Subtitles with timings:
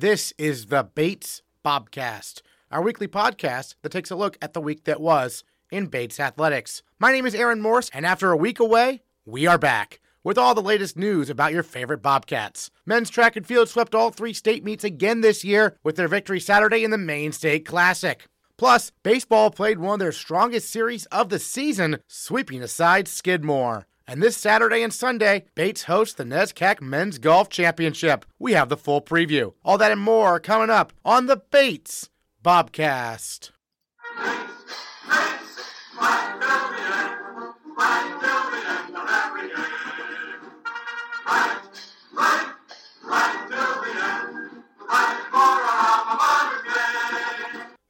[0.00, 4.84] This is the Bates Bobcast, our weekly podcast that takes a look at the week
[4.84, 6.82] that was in Bates athletics.
[6.98, 10.54] My name is Aaron Morse, and after a week away, we are back with all
[10.54, 12.70] the latest news about your favorite Bobcats.
[12.86, 16.40] Men's track and field swept all three state meets again this year with their victory
[16.40, 18.26] Saturday in the Maine State Classic.
[18.56, 23.86] Plus, baseball played one of their strongest series of the season, sweeping aside Skidmore.
[24.10, 28.26] And this Saturday and Sunday, Bates hosts the NESCAC Men's Golf Championship.
[28.40, 29.52] We have the full preview.
[29.64, 32.10] All that and more coming up on the Bates
[32.42, 33.52] Bobcast.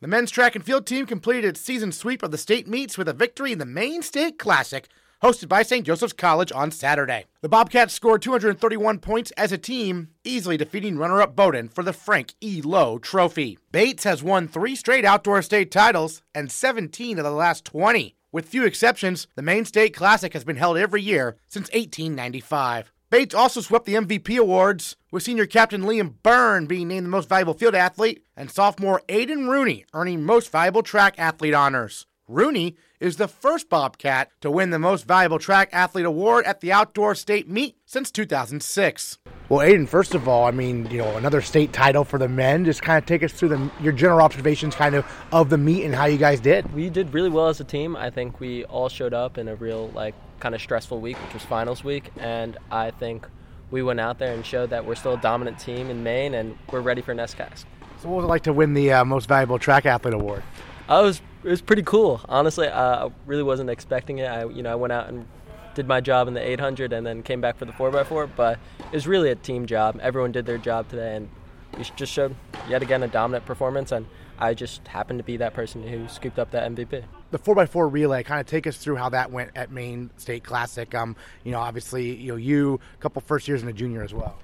[0.03, 3.09] The men's track and field team completed its season sweep of the state meets with
[3.09, 4.87] a victory in the Maine State Classic
[5.23, 5.87] hosted by St.
[5.87, 7.27] Joseph's College on Saturday.
[7.41, 11.93] The Bobcats scored 231 points as a team, easily defeating runner up Bowdoin for the
[11.93, 12.63] Frank E.
[12.63, 13.59] Lowe Trophy.
[13.73, 18.17] Bates has won three straight outdoor state titles and 17 of the last 20.
[18.33, 22.93] With few exceptions, the Maine State Classic has been held every year since 1895.
[23.11, 27.29] Bates also swept the MVP awards, with senior captain Liam Byrne being named the most
[27.29, 32.07] valuable field athlete and sophomore Aidan Rooney earning most valuable track athlete honors.
[32.31, 36.71] Rooney is the first Bobcat to win the Most Valuable Track Athlete Award at the
[36.71, 39.19] Outdoor State Meet since 2006.
[39.49, 42.65] Well, Aidan, first of all, I mean, you know, another state title for the men.
[42.65, 45.85] Just kind of take us through the, your general observations, kind of, of the meet
[45.85, 46.73] and how you guys did.
[46.73, 47.97] We did really well as a team.
[47.97, 51.35] I think we all showed up in a real, like, kind of stressful week, which
[51.35, 53.27] was finals week, and I think
[53.73, 56.57] we went out there and showed that we're still a dominant team in Maine and
[56.71, 57.65] we're ready for NESCAC.
[58.01, 60.45] So, what was it like to win the uh, Most Valuable Track Athlete Award?
[60.89, 62.21] I was it was pretty cool.
[62.29, 64.27] Honestly, uh, I really wasn't expecting it.
[64.27, 65.27] I you know I went out and
[65.75, 68.31] did my job in the 800 and then came back for the 4x4.
[68.37, 69.99] But it was really a team job.
[70.03, 71.29] Everyone did their job today, and
[71.77, 72.35] we just showed
[72.69, 73.93] yet again a dominant performance.
[73.93, 74.07] And
[74.39, 77.05] I just happened to be that person who scooped up that MVP.
[77.31, 80.93] The 4x4 relay, kind of take us through how that went at Maine State Classic.
[80.95, 84.13] Um, you know, obviously, you know, you a couple first years and a junior as
[84.13, 84.37] well.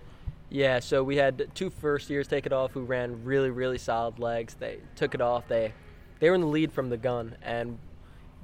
[0.48, 4.20] Yeah, so we had two first years take it off who ran really, really solid
[4.20, 4.54] legs.
[4.54, 5.48] They took it off.
[5.48, 5.72] They
[6.18, 7.78] they were in the lead from the gun, and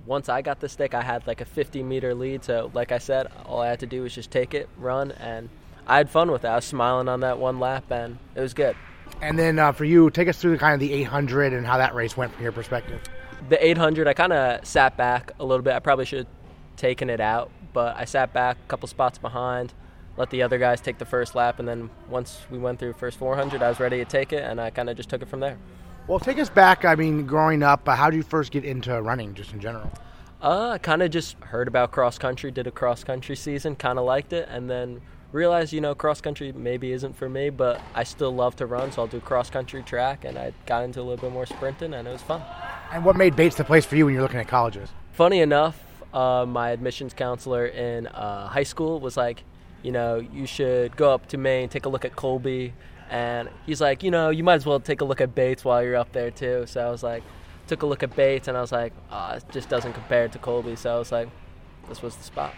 [0.07, 2.45] once I got the stick, I had like a 50 meter lead.
[2.45, 5.49] So, like I said, all I had to do was just take it, run, and
[5.87, 6.49] I had fun with it.
[6.49, 8.77] I was smiling on that one lap, and it was good.
[9.21, 11.79] And then uh, for you, take us through the kind of the 800 and how
[11.79, 13.01] that race went from your perspective.
[13.49, 15.75] The 800, I kind of sat back a little bit.
[15.75, 16.27] I probably should have
[16.77, 19.75] taken it out, but I sat back a couple spots behind,
[20.17, 23.19] let the other guys take the first lap, and then once we went through first
[23.19, 25.41] 400, I was ready to take it, and I kind of just took it from
[25.41, 25.59] there.
[26.09, 26.85] Well, take us back.
[26.85, 29.91] I mean, growing up, how did you first get into running, just in general?
[30.43, 33.99] Uh, I kind of just heard about cross country, did a cross country season, kind
[33.99, 37.81] of liked it, and then realized, you know, cross country maybe isn't for me, but
[37.95, 41.01] I still love to run, so I'll do cross country track, and I got into
[41.01, 42.43] a little bit more sprinting, and it was fun.
[42.91, 44.89] And what made Bates the place for you when you're looking at colleges?
[45.13, 45.81] Funny enough,
[46.13, 49.45] uh, my admissions counselor in uh, high school was like,
[49.85, 52.75] you know, you should go up to Maine, take a look at Colby,
[53.13, 55.83] and he's like, you know, you might as well take a look at Bates while
[55.83, 56.65] you're up there too.
[56.67, 57.23] So I was like,
[57.67, 60.39] took a look at Bates, and I was like, oh, it just doesn't compare to
[60.39, 60.77] Colby.
[60.77, 61.29] So I was like,
[61.91, 62.55] this was the spot.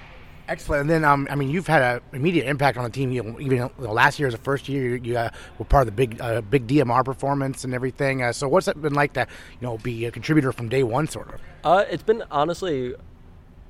[0.47, 0.82] Excellent.
[0.82, 3.10] And then, um, I mean, you've had an immediate impact on the team.
[3.10, 5.87] You even know, last year as a first year, you, you uh, were part of
[5.87, 8.22] the big, uh, big DMR performance and everything.
[8.22, 9.26] Uh, so, what's it been like to,
[9.60, 11.41] you know, be a contributor from day one, sort of?
[11.64, 12.94] Uh, it's been honestly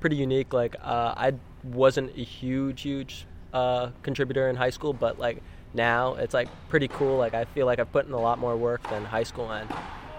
[0.01, 0.53] pretty unique.
[0.53, 5.41] Like, uh, I wasn't a huge, huge uh, contributor in high school, but like
[5.75, 7.17] now it's like pretty cool.
[7.17, 9.69] Like I feel like I've put in a lot more work than high school, and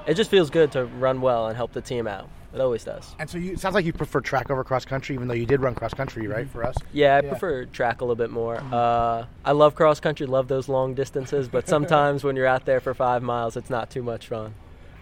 [0.07, 2.29] it just feels good to run well and help the team out.
[2.55, 3.15] It always does.
[3.19, 5.45] And so you it sounds like you prefer track over cross country, even though you
[5.45, 6.49] did run cross country, right?
[6.49, 6.77] For us.
[6.93, 7.29] Yeah, I yeah.
[7.29, 8.57] prefer track a little bit more.
[8.57, 8.73] Mm-hmm.
[8.73, 12.81] Uh, I love cross country, love those long distances, but sometimes when you're out there
[12.81, 14.55] for five miles, it's not too much fun.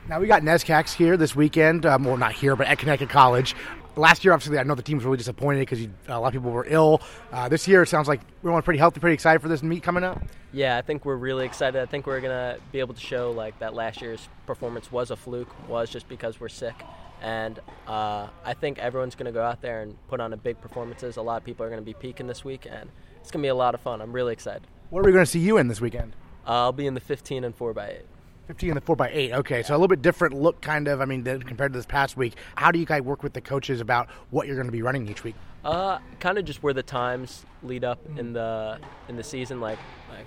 [0.08, 1.86] Now we got NESCACs here this weekend.
[1.86, 3.54] Um, well, not here, but at Connecticut College.
[3.96, 6.50] Last year, obviously, I know the team was really disappointed because a lot of people
[6.50, 7.00] were ill.
[7.30, 9.84] Uh, this year, it sounds like we're all pretty healthy, pretty excited for this meet
[9.84, 10.20] coming up.
[10.52, 11.80] Yeah, I think we're really excited.
[11.80, 15.16] I think we're gonna be able to show like that last year's performance was a
[15.16, 16.74] fluke, was just because we're sick,
[17.22, 21.16] and uh, I think everyone's gonna go out there and put on a big performances.
[21.16, 22.90] A lot of people are gonna be peaking this week, and
[23.20, 24.00] it's gonna be a lot of fun.
[24.00, 24.62] I'm really excited.
[24.90, 26.14] What are we gonna see you in this weekend?
[26.46, 28.02] Uh, I'll be in the 15 and 4x8.
[28.46, 31.00] 15 and the 4 by 8 Okay, so a little bit different look, kind of.
[31.00, 32.34] I mean, compared to this past week.
[32.56, 35.08] How do you guys work with the coaches about what you're going to be running
[35.08, 35.34] each week?
[35.64, 39.78] Uh, kind of just where the times lead up in the in the season, like
[40.10, 40.26] like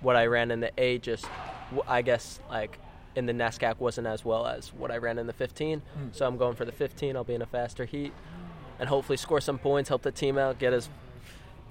[0.00, 0.98] what I ran in the A.
[0.98, 1.26] Just
[1.86, 2.78] I guess like
[3.16, 5.80] in the NESCAC wasn't as well as what I ran in the 15.
[5.80, 6.14] Mm.
[6.14, 7.16] So I'm going for the 15.
[7.16, 8.12] I'll be in a faster heat,
[8.78, 10.90] and hopefully score some points, help the team out, get us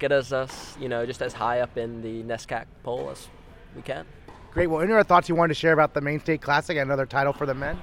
[0.00, 3.28] get us us you know just as high up in the NESCAC poll as
[3.76, 4.06] we can.
[4.54, 4.68] Great.
[4.68, 7.06] Well, any other thoughts you wanted to share about the Maine State Classic and another
[7.06, 7.76] title for the men?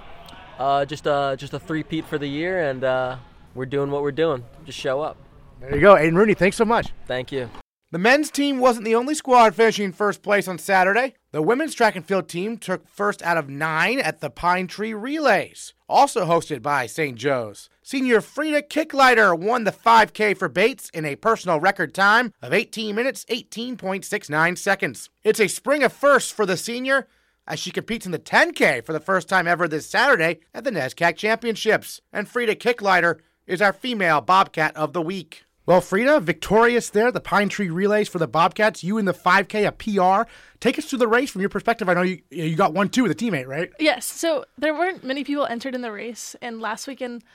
[0.57, 3.17] Uh, just uh, just a three-peat for the year, and uh,
[3.53, 4.45] we're doing what we're doing.
[4.63, 5.17] Just show up.
[5.59, 6.33] There you go, Aidan Rooney.
[6.33, 6.93] Thanks so much.
[7.05, 7.49] Thank you.
[7.91, 11.15] The men's team wasn't the only squad finishing first place on Saturday.
[11.33, 14.93] The women's track and field team took first out of nine at the Pine Tree
[14.93, 17.17] Relays, also hosted by St.
[17.17, 17.69] Joe's.
[17.91, 22.95] Senior Frieda Kickliter won the 5K for Bates in a personal record time of 18
[22.95, 25.09] minutes, 18.69 seconds.
[25.25, 27.09] It's a spring of firsts for the senior
[27.45, 30.71] as she competes in the 10K for the first time ever this Saturday at the
[30.71, 31.99] NESCAC Championships.
[32.13, 35.43] And Frieda Kickliter is our female Bobcat of the week.
[35.65, 38.85] Well, Frieda, victorious there, the Pine Tree Relays for the Bobcats.
[38.85, 40.31] You in the 5K, a PR.
[40.61, 41.89] Take us through the race from your perspective.
[41.89, 43.69] I know you you got one two with a teammate, right?
[43.81, 44.05] Yes.
[44.05, 47.25] So there weren't many people entered in the race, and last weekend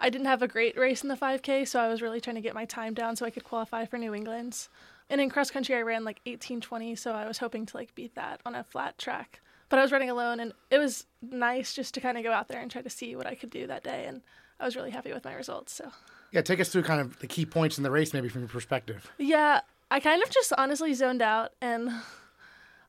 [0.00, 2.42] I didn't have a great race in the 5K, so I was really trying to
[2.42, 4.68] get my time down so I could qualify for New England's.
[5.10, 8.14] And in cross country, I ran like 18:20, so I was hoping to like beat
[8.14, 9.40] that on a flat track.
[9.68, 12.48] But I was running alone, and it was nice just to kind of go out
[12.48, 14.22] there and try to see what I could do that day, and
[14.58, 15.72] I was really happy with my results.
[15.72, 15.92] So.
[16.32, 18.48] Yeah, take us through kind of the key points in the race, maybe from your
[18.48, 19.10] perspective.
[19.18, 19.60] Yeah,
[19.90, 21.90] I kind of just honestly zoned out and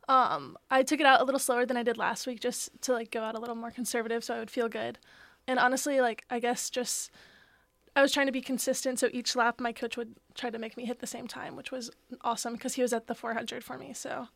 [0.07, 2.93] um, I took it out a little slower than I did last week just to
[2.93, 4.99] like go out a little more conservative so I would feel good.
[5.47, 7.11] And honestly, like I guess just
[7.95, 10.77] I was trying to be consistent so each lap my coach would try to make
[10.77, 11.91] me hit the same time, which was
[12.21, 13.93] awesome because he was at the 400 for me.
[13.93, 14.27] So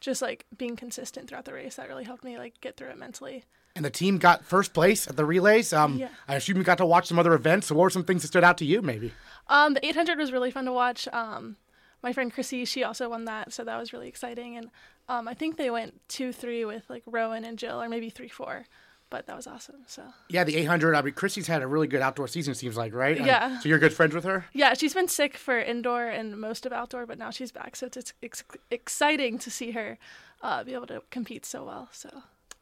[0.00, 2.98] just like being consistent throughout the race that really helped me like get through it
[2.98, 3.44] mentally.
[3.74, 5.72] And the team got first place at the relays.
[5.72, 6.08] Um, Yeah.
[6.28, 7.68] I assume you got to watch some other events.
[7.68, 9.12] So, what were some things that stood out to you, maybe?
[9.48, 11.08] Um, the 800 was really fun to watch.
[11.08, 11.56] Um,
[12.02, 14.56] my friend Chrissy, she also won that, so that was really exciting.
[14.56, 14.70] And
[15.08, 18.28] um, I think they went two three with like Rowan and Jill, or maybe three
[18.28, 18.66] four,
[19.12, 19.76] but that was awesome.
[19.86, 20.94] So Yeah, the 800.
[20.96, 23.20] I mean, Christy's had a really good outdoor season, it seems like, right?
[23.20, 23.60] Um, Yeah.
[23.60, 24.46] so, you're good friends with her?
[24.52, 27.86] yeah, she's been sick for indoor and most of outdoor, but now she's back, so
[27.86, 29.98] it's ex- exciting to see her
[30.42, 31.88] uh, be able to compete so well.
[31.92, 32.08] So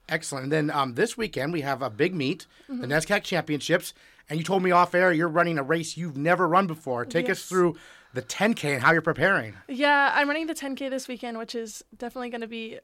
[0.08, 0.42] Excellent.
[0.44, 2.80] And then um, this weekend, we have a big meet, Mm-hmm.
[2.82, 3.94] the NESCAC Championships.
[4.28, 7.04] And you told me off air you're running a race you've never run before.
[7.04, 7.76] Take us through
[8.14, 9.54] the 10K and how you're preparing.
[9.68, 12.78] yeah, I'm running the 10k this weekend, which is definitely going to be,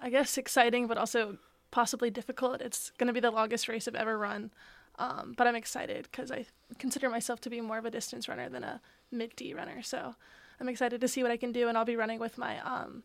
[0.00, 1.38] I guess, exciting, but also
[1.74, 2.60] possibly difficult.
[2.60, 4.52] It's going to be the longest race I've ever run.
[4.96, 6.46] Um, but I'm excited because I
[6.78, 8.80] consider myself to be more of a distance runner than a
[9.10, 9.82] mid D runner.
[9.82, 10.14] So
[10.60, 13.02] I'm excited to see what I can do, and I'll be running with my um,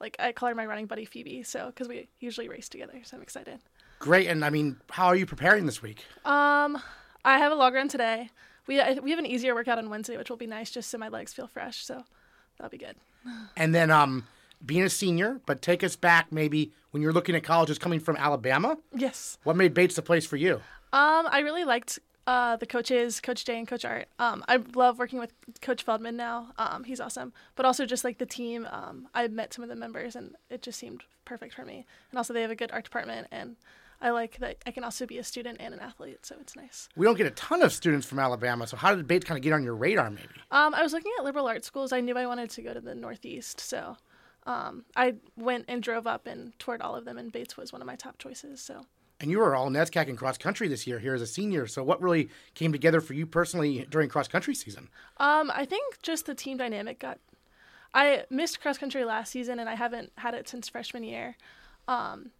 [0.00, 1.42] like I call her my running buddy Phoebe.
[1.42, 3.58] So because we usually race together, so I'm excited.
[3.98, 4.28] Great.
[4.28, 6.02] And I mean, how are you preparing this week?
[6.24, 6.78] Um,
[7.22, 8.30] I have a log run today.
[8.66, 10.96] We I, we have an easier workout on Wednesday, which will be nice, just so
[10.96, 11.84] my legs feel fresh.
[11.84, 12.02] So
[12.56, 12.96] that'll be good.
[13.58, 14.26] And then um,
[14.64, 18.16] being a senior, but take us back maybe when you're looking at colleges coming from
[18.16, 18.78] Alabama.
[18.96, 19.36] Yes.
[19.42, 20.62] What made Bates the place for you?
[20.94, 24.08] Um, I really liked uh, the coaches, Coach Jay and Coach Art.
[24.18, 26.52] Um, I love working with Coach Feldman now.
[26.56, 27.34] Um, he's awesome.
[27.54, 28.66] But also just like the team.
[28.70, 31.84] Um, I met some of the members and it just seemed perfect for me.
[32.10, 33.56] And also they have a good art department and
[34.00, 36.88] I like that I can also be a student and an athlete, so it's nice.
[36.96, 39.42] We don't get a ton of students from Alabama, so how did Bates kind of
[39.42, 40.28] get on your radar, maybe?
[40.50, 41.92] Um, I was looking at liberal arts schools.
[41.92, 43.96] I knew I wanted to go to the Northeast, so
[44.46, 47.82] um, I went and drove up and toured all of them, and Bates was one
[47.82, 48.60] of my top choices.
[48.60, 48.86] So
[49.20, 51.66] And you were all NESCAC and cross country this year here as a senior.
[51.66, 54.88] So what really came together for you personally during cross country season?
[55.18, 57.18] Um, I think just the team dynamic got.
[57.92, 61.36] I missed cross country last season, and I haven't had it since freshman year.
[61.88, 62.30] Um,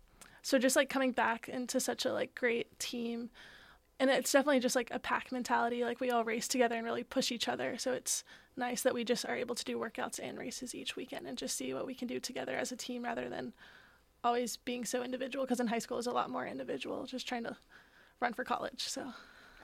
[0.42, 3.30] so just like coming back into such a like great team,
[3.98, 5.82] and it's definitely just like a pack mentality.
[5.82, 7.78] Like we all race together and really push each other.
[7.78, 8.22] So it's
[8.56, 11.56] nice that we just are able to do workouts and races each weekend and just
[11.56, 13.52] see what we can do together as a team rather than
[14.24, 15.44] always being so individual.
[15.44, 17.56] Because in high school, is a lot more individual, just trying to
[18.20, 18.88] run for college.
[18.88, 19.12] So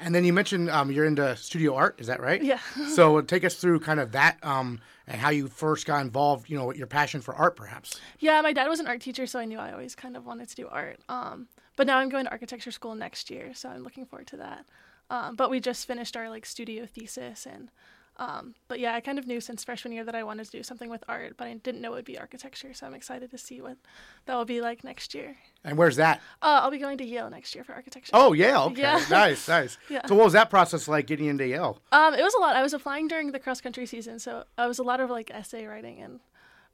[0.01, 2.43] And then you mentioned um, you're into studio art, is that right?
[2.43, 2.59] yeah.
[2.95, 6.59] So take us through kind of that um, and how you first got involved, you
[6.59, 7.99] know, your passion for art perhaps.
[8.19, 10.49] Yeah, my dad was an art teacher, so I knew I always kind of wanted
[10.51, 11.01] to do art.
[11.09, 14.37] Um, but now I'm going to architecture school next year, so I'm looking forward to
[14.37, 14.67] that.
[15.11, 17.71] Um, but we just finished our like studio thesis, and
[18.19, 20.63] um, but yeah, I kind of knew since freshman year that I wanted to do
[20.63, 22.75] something with art, but I didn't know it would be architecture.
[22.75, 23.79] So I'm excited to see what
[24.27, 25.37] that will be like next year.
[25.65, 26.21] And where's that?
[26.43, 28.11] Uh, I'll be going to Yale next year for architecture.
[28.13, 28.69] Oh, Yale.
[28.73, 28.83] Okay.
[28.83, 29.05] Yeah.
[29.11, 29.79] nice, nice.
[29.89, 30.07] Yeah.
[30.07, 31.79] So what was that process like getting into Yale?
[31.91, 32.55] Um, it was a lot.
[32.55, 35.31] I was applying during the cross country season, so it was a lot of like
[35.31, 36.21] essay writing and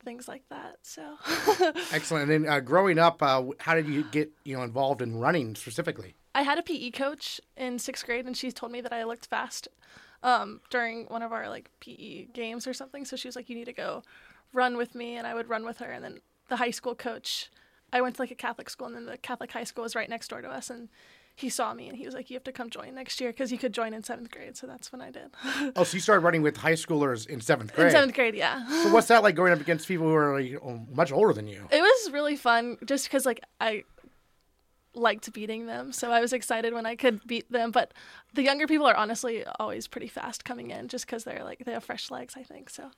[0.04, 0.78] things like that.
[0.82, 1.02] So.
[1.92, 2.30] Excellent.
[2.30, 5.54] And then uh, growing up, uh, how did you get, you know, involved in running
[5.54, 6.14] specifically?
[6.34, 9.26] I had a PE coach in sixth grade, and she told me that I looked
[9.26, 9.68] fast
[10.22, 13.04] um, during one of our like PE games or something.
[13.04, 14.02] So she was like, "You need to go
[14.52, 15.90] run with me," and I would run with her.
[15.90, 17.50] And then the high school coach,
[17.92, 20.08] I went to like a Catholic school, and then the Catholic high school was right
[20.08, 20.88] next door to us, and
[21.38, 23.52] he saw me and he was like, "You have to come join next year because
[23.52, 25.30] you could join in seventh grade." So that's when I did.
[25.76, 27.86] Oh, so you started running with high schoolers in seventh grade.
[27.86, 28.66] in seventh grade, yeah.
[28.82, 30.60] So what's that like going up against people who are like,
[30.90, 31.68] much older than you?
[31.70, 33.84] It was really fun just because like I
[34.98, 37.70] liked beating them, so I was excited when I could beat them.
[37.70, 37.94] But
[38.34, 41.72] the younger people are honestly always pretty fast coming in, just because they're like they
[41.72, 42.68] have fresh legs, I think.
[42.70, 42.90] So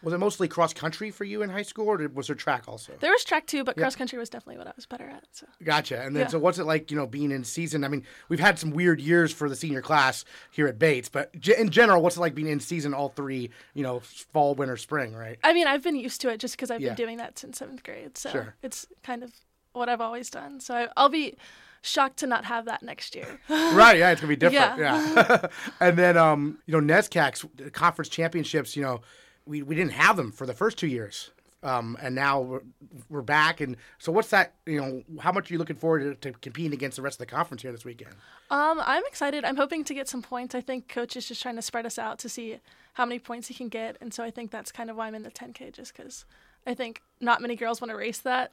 [0.00, 2.92] Was it mostly cross country for you in high school, or was there track also?
[3.00, 5.24] there was track too, but cross country was definitely what I was better at.
[5.32, 6.00] So Gotcha.
[6.02, 6.28] And then, Yeah.
[6.28, 7.82] so what's it like, you know, being in season?
[7.82, 11.34] I mean, we've had some weird years for the senior class here at Bates, but
[11.58, 15.14] in general, what's it like being in season all three, you know, fall, winter, spring,
[15.16, 15.36] right?
[15.42, 16.90] I mean, I've been used to it just because I've Yeah.
[16.90, 18.16] been doing that since seventh grade.
[18.16, 18.54] So Sure.
[18.62, 19.32] it's kind of
[19.78, 20.60] what I've always done.
[20.60, 21.36] So I'll be
[21.82, 23.40] shocked to not have that next year.
[23.48, 23.98] right.
[23.98, 24.10] Yeah.
[24.10, 24.78] It's to be different.
[24.78, 25.46] Yeah.
[25.80, 29.00] and then, um, you know, NESCAC's conference championships, you know,
[29.46, 31.30] we, we didn't have them for the first two years.
[31.60, 32.60] Um, and now we're,
[33.08, 33.60] we're back.
[33.60, 36.72] And so what's that, you know, how much are you looking forward to, to competing
[36.72, 38.14] against the rest of the conference here this weekend?
[38.50, 39.44] Um, I'm excited.
[39.44, 40.54] I'm hoping to get some points.
[40.54, 42.60] I think coach is just trying to spread us out to see
[42.94, 45.14] how many points he can get, and so I think that's kind of why I'm
[45.14, 46.24] in the 10K, just because
[46.66, 48.52] I think not many girls want to race that.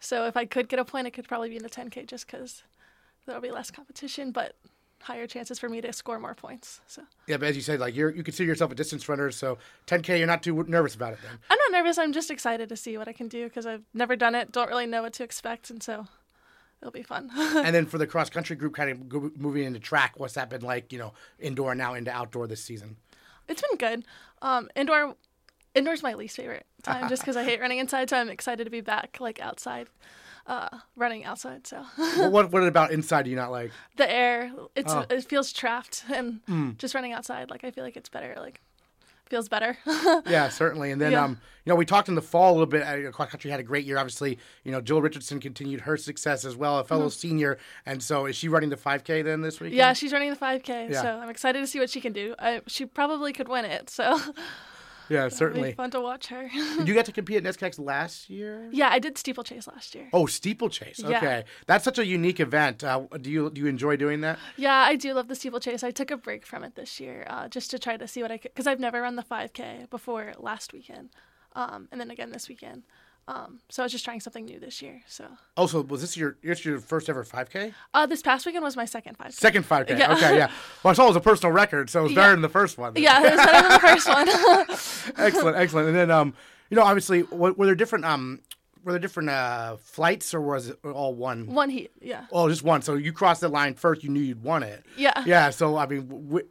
[0.00, 2.26] So if I could get a point, it could probably be in the 10K, just
[2.26, 2.62] because
[3.26, 4.56] there'll be less competition, but
[5.02, 6.80] higher chances for me to score more points.
[6.86, 9.58] So Yeah, but as you said, like you're, you consider yourself a distance runner, so
[9.86, 11.38] 10K, you're not too nervous about it then.
[11.50, 11.98] I'm not nervous.
[11.98, 14.68] I'm just excited to see what I can do because I've never done it, don't
[14.68, 16.06] really know what to expect, and so
[16.80, 17.30] it'll be fun.
[17.36, 20.62] and then for the cross country group, kind of moving into track, what's that been
[20.62, 20.92] like?
[20.92, 22.96] You know, indoor now into outdoor this season.
[23.48, 24.04] It's been good.
[24.42, 25.14] Um, indoor,
[25.76, 28.10] indoor's my least favorite time, just because I hate running inside.
[28.10, 29.88] So I'm excited to be back, like outside,
[30.46, 31.66] uh, running outside.
[31.66, 33.70] So what, what what about inside do you not like?
[33.96, 35.04] the air, it's Oh.
[35.10, 36.40] it feels trapped, and
[36.78, 38.34] just running outside, like I feel like it's better.
[38.38, 38.60] Like
[39.28, 39.76] feels better.
[40.26, 40.92] Yeah, certainly.
[40.92, 41.24] And then Yeah.
[41.24, 42.82] um, you know, we talked in the fall a little bit.
[42.84, 43.98] Uh, cross country had a great year.
[43.98, 47.58] Obviously, you know, Jill Richardson continued her success as well, a fellow senior.
[47.86, 49.70] And so, is she running the 5K then this week?
[49.70, 49.78] Mm-hmm.
[49.78, 51.02] yeah, she's running the 5K, Yeah.
[51.02, 52.36] so I'm excited to see what she can do.
[52.38, 54.16] I, she probably could win it, so
[55.08, 55.72] yeah, it'll be certainly.
[55.72, 56.48] fun to watch her.
[56.84, 58.68] You got to compete at NESCACs last year?
[58.72, 60.08] yeah, I did steeplechase last year.
[60.12, 61.00] Oh, steeplechase.
[61.00, 61.16] Yeah.
[61.16, 62.84] Okay, that's such a unique event.
[62.84, 64.38] Uh, do you do you enjoy doing that?
[64.56, 65.82] Yeah, I do love the steeplechase.
[65.82, 68.30] I took a break from it this year uh, just to try to see what
[68.30, 71.10] I could, because I've never run the 5K before last weekend,
[71.54, 72.82] um, and then again this weekend.
[73.28, 75.02] Um, so I was just trying something new this year.
[75.08, 77.74] So Oh, so was this your this your first ever 5K?
[77.92, 79.32] uh, this past weekend was my second 5K.
[79.32, 79.98] Second 5K.
[79.98, 80.12] Yeah.
[80.14, 80.50] Okay, yeah.
[80.84, 82.78] Well, I saw it was a personal record, so it was better than the first
[82.78, 82.92] one.
[82.96, 84.28] yeah, it was better than the first one.
[85.26, 85.88] excellent, excellent.
[85.88, 86.34] And then, um,
[86.70, 88.40] you know, obviously, were, were there different um,
[88.84, 91.46] were there different uh flights, or was it all one?
[91.52, 91.90] one heat.
[92.00, 92.26] Yeah.
[92.30, 92.82] Oh, just one.
[92.82, 94.04] So you crossed the line first.
[94.04, 94.84] You knew you'd won it.
[94.96, 95.24] Yeah.
[95.26, 95.50] Yeah.
[95.50, 96.46] So I mean, w-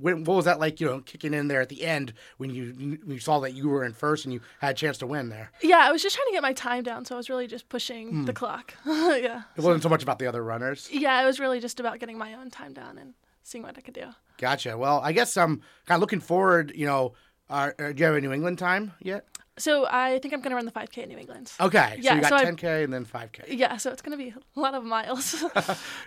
[0.00, 0.80] when, what was that like?
[0.80, 3.68] You know, kicking in there at the end when you when you saw that you
[3.68, 5.50] were in first and you had a chance to win there.
[5.62, 7.68] Yeah, I was just trying to get my time down, so I was really just
[7.68, 8.24] pushing Hmm.
[8.24, 8.74] the clock.
[8.86, 9.42] yeah.
[9.56, 10.88] It wasn't so much about the other runners.
[10.92, 13.80] Yeah, it was really just about getting my own time down and seeing what I
[13.80, 14.06] could do.
[14.38, 14.76] Gotcha.
[14.76, 16.72] Well, I guess I'm kind of looking forward.
[16.74, 17.12] You know,
[17.50, 19.26] uh, uh, do you have a New England time yet?
[19.58, 21.52] So I think I'm gonna run the 5K in New England.
[21.60, 21.98] Okay.
[22.00, 23.44] Yeah, so you got so 10k and then 5k.
[23.48, 25.44] Yeah, so it's gonna be a lot of miles.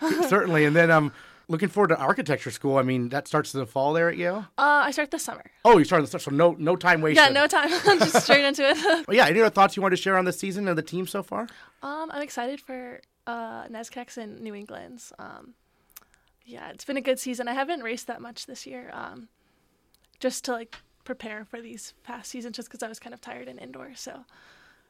[0.28, 0.66] Certainly.
[0.66, 1.12] And then I'm
[1.48, 2.78] looking forward to architecture school.
[2.78, 4.46] I mean, that starts in the fall there at Yale.
[4.58, 5.44] uh, I start this summer.
[5.64, 6.20] Oh, you started the summer.
[6.20, 7.25] so no no time wasted.
[7.25, 7.70] Yeah, no time.
[8.00, 8.78] just straight into it.
[9.08, 9.28] Well, yeah.
[9.28, 11.48] Any other thoughts you want to share on the season and the team so far?
[11.84, 15.02] Um, I'm excited for uh, NESCACs in New England.
[15.20, 15.54] Um,
[16.46, 17.48] yeah, it's been a good season.
[17.48, 19.30] I haven't raced that much this year, um,
[20.20, 23.48] just to like prepare for these past seasons, just because I was kind of tired
[23.48, 23.92] and indoor.
[23.96, 24.25] So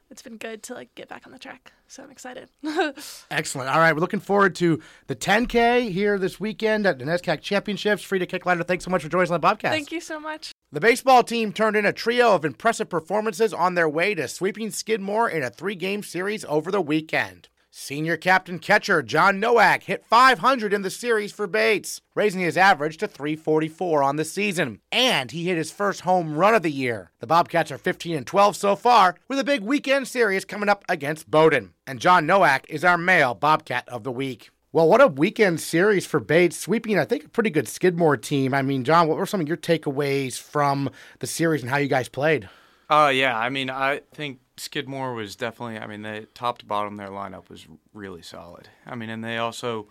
[0.10, 1.72] it's been good to like get back on the track.
[1.88, 2.50] So I'm excited.
[3.32, 3.70] Excellent.
[3.70, 8.04] All right, we're looking forward to the 10K here this weekend at the NESCAC Championships.
[8.04, 8.66] Frieda Kickliter.
[8.66, 9.72] Thanks so much for joining us on the podcast.
[9.72, 10.52] Thank you so much.
[10.72, 14.72] The baseball team turned in a trio of impressive performances on their way to sweeping
[14.72, 17.50] Skidmore in a three game series over the weekend.
[17.78, 22.96] Senior captain catcher John Nowak hit 500 in the series for Bates, raising his average
[23.00, 24.80] to 344 on the season.
[24.94, 27.12] And he hit his first home run of the year.
[27.20, 30.86] The Bobcats are 15 and 12 so far, with a big weekend series coming up
[30.88, 31.74] against Bowdoin.
[31.86, 34.52] And John Nowak is our male Bobcat of the week.
[34.72, 38.54] Well, what a weekend series for Bates, sweeping, I think, a pretty good Skidmore team.
[38.54, 40.90] I mean, John, what were some of your takeaways from
[41.20, 42.48] the series and how you guys played?
[42.90, 45.78] Uh, yeah, I mean, I think Skidmore was definitely.
[45.78, 48.70] I mean, the top to bottom, their lineup was really solid.
[48.86, 49.88] I mean, and they also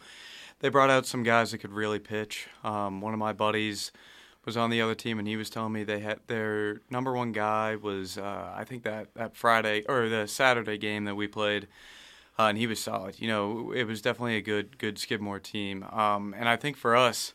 [0.61, 2.49] they brought out some guys that could really pitch.
[2.63, 3.93] Um, one of my buddies
[4.45, 7.33] was on the other team, and he was telling me they had their number one
[7.33, 11.69] guy was uh, I think that that Friday or the Saturday game that we played.
[12.37, 13.21] Uh, and he was solid.
[13.21, 15.85] You know, it was definitely a good, good Skidmore team.
[15.85, 17.33] Um, and I think for us,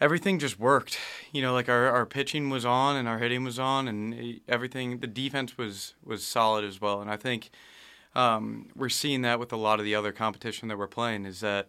[0.00, 0.98] everything just worked.
[1.32, 4.98] You know, like our, our pitching was on and our hitting was on, and everything.
[4.98, 7.00] The defense was was solid as well.
[7.00, 7.50] And I think
[8.14, 11.40] um, we're seeing that with a lot of the other competition that we're playing is
[11.40, 11.68] that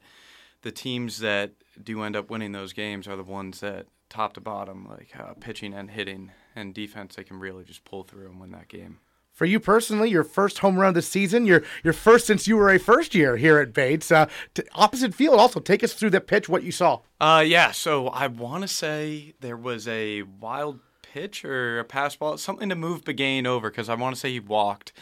[0.61, 4.41] the teams that do end up winning those games are the ones that top to
[4.41, 8.39] bottom, like uh, pitching and hitting and defense, they can really just pull through and
[8.39, 8.99] win that game.
[9.41, 12.69] For you personally, your first home run this season, your your first since you were
[12.69, 14.11] a first year here at Bates.
[14.11, 16.99] Uh, t- opposite field, also take us through the pitch, what you saw.
[17.19, 17.71] Uh, yeah.
[17.71, 22.69] So I want to say there was a wild pitch or a pass ball, something
[22.69, 24.93] to move Begain over because I want to say he walked.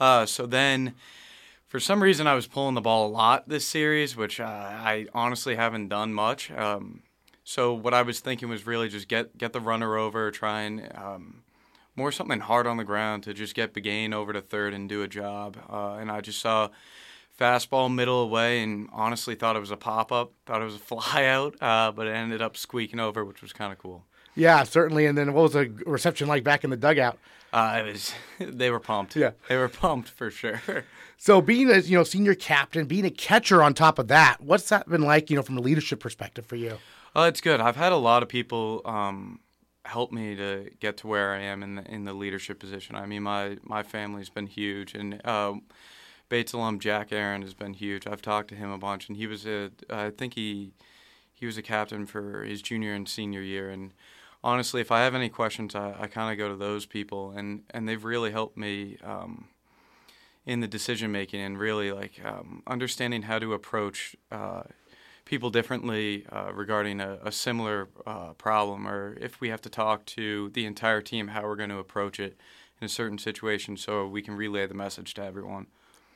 [0.00, 0.94] Uh, so then,
[1.66, 5.06] for some reason, I was pulling the ball a lot this series, which uh, I
[5.12, 6.50] honestly haven't done much.
[6.50, 7.02] Um,
[7.44, 10.90] so what I was thinking was really just get get the runner over, try and
[10.94, 11.42] um,
[11.96, 15.02] more something hard on the ground to just get Begain over to third and do
[15.02, 15.56] a job.
[15.68, 16.68] Uh, and I just saw
[17.38, 20.78] fastball middle away and honestly thought it was a pop up, thought it was a
[20.80, 24.04] fly out, uh, but it ended up squeaking over, which was kind of cool.
[24.34, 25.06] Yeah, certainly.
[25.06, 27.18] And then what was the reception like back in the dugout?
[27.52, 29.14] Uh, it was they were pumped.
[29.14, 29.32] Yeah.
[29.48, 30.62] they were pumped for sure.
[31.18, 34.68] So being a you know senior captain, being a catcher on top of that, what's
[34.70, 35.28] that been like?
[35.28, 36.78] You know, from a leadership perspective for you?
[37.14, 37.60] Oh, it's good.
[37.60, 39.40] I've had a lot of people um,
[39.92, 42.96] help me to get to where I am in the in the leadership position.
[42.96, 45.54] I mean, my my family's been huge, and uh,
[46.28, 48.06] Bates alum Jack Aaron has been huge.
[48.06, 50.72] I've talked to him a bunch, and he was a I think he
[51.32, 53.92] he was a captain for his junior and senior year, and
[54.42, 57.62] honestly, if I have any questions, I, I kind of go to those people, and,
[57.70, 59.48] and they've really helped me um,
[60.44, 64.62] in the decision making and really like um, understanding how to approach uh,
[65.24, 70.04] people differently uh, regarding a, a similar uh, problem, or if we have to talk
[70.06, 72.36] to the entire team, how we're going to approach it
[72.80, 75.66] in a certain situation, so we can relay the message to everyone.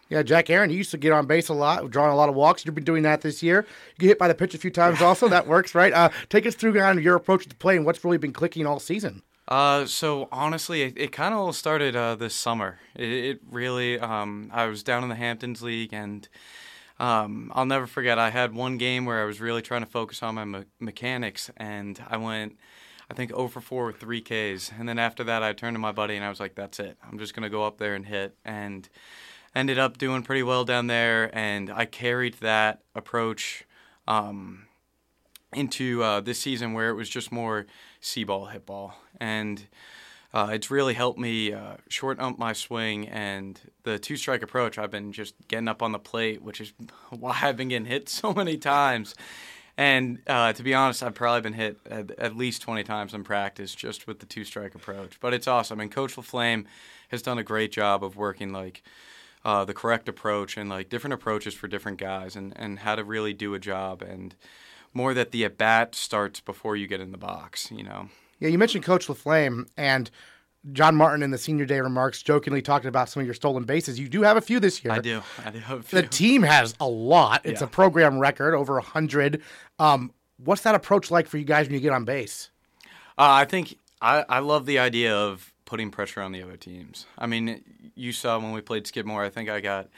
[0.08, 2.36] Yeah, Jack Aaron, he used to get on base a lot, drawing a lot of
[2.36, 2.64] walks.
[2.64, 3.66] You've been doing that this year.
[3.96, 5.28] You get hit by the pitch a few times also.
[5.28, 5.92] that works, right?
[5.92, 8.66] Uh, take us through kind of your approach to play and what's really been clicking
[8.66, 9.22] all season.
[9.48, 12.78] Uh, so honestly, it, it kind of all started uh, this summer.
[12.94, 16.28] It, it really, um, I was down in the Hamptons League, and
[16.98, 18.18] um, I'll never forget.
[18.18, 21.50] I had one game where I was really trying to focus on my me- mechanics,
[21.56, 22.56] and I went,
[23.10, 24.72] I think, 0 for 4 with three Ks.
[24.78, 26.96] And then after that, I turned to my buddy and I was like, "That's it.
[27.02, 28.88] I'm just gonna go up there and hit." And
[29.54, 33.64] ended up doing pretty well down there, and I carried that approach
[34.06, 34.66] um,
[35.54, 37.66] into uh, this season where it was just more
[38.00, 39.66] see ball, hit ball, and
[40.36, 44.76] uh, it's really helped me uh, shorten up my swing and the two strike approach.
[44.76, 46.75] I've been just getting up on the plate, which is
[47.10, 49.14] why I've been getting hit so many times.
[49.78, 53.25] And uh, to be honest, I've probably been hit at, at, least 20 times in
[53.25, 55.18] practice just with the two strike approach.
[55.20, 55.80] But it's awesome.
[55.80, 56.66] And Coach LaFlame
[57.08, 58.82] has done a great job of working like
[59.42, 63.04] uh, the correct approach and like different approaches for different guys and, and how to
[63.04, 64.34] really do a job and
[64.92, 68.10] more that the at bat starts before you get in the box, you know.
[68.40, 70.10] Yeah, you mentioned Coach LaFlame and
[70.72, 73.99] John Martin in the senior day remarks jokingly talking about some of your stolen bases.
[73.99, 74.94] You do have a few this year.
[74.94, 75.22] I do.
[75.44, 76.00] I do have a few.
[76.02, 77.42] The team has a lot.
[77.44, 77.66] It's yeah.
[77.66, 79.42] a program record, over a hundred.
[79.78, 82.50] Um, what's that approach like for you guys when you get on base?
[83.18, 87.06] Uh, I think I, I love the idea of putting pressure on the other teams.
[87.16, 87.62] I mean,
[87.94, 89.22] you saw when we played Skidmore.
[89.22, 89.88] I think I got.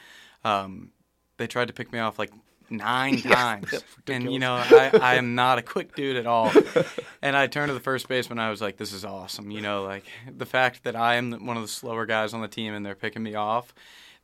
[0.43, 0.91] Um,
[1.37, 2.31] they tried to pick me off like
[2.71, 3.73] nine times.
[4.07, 6.51] and, you know, I, I am not a quick dude at all.
[7.21, 8.39] and I turned to the first baseman.
[8.39, 9.51] I was like, this is awesome.
[9.51, 12.47] You know, like the fact that I am one of the slower guys on the
[12.47, 13.73] team and they're picking me off,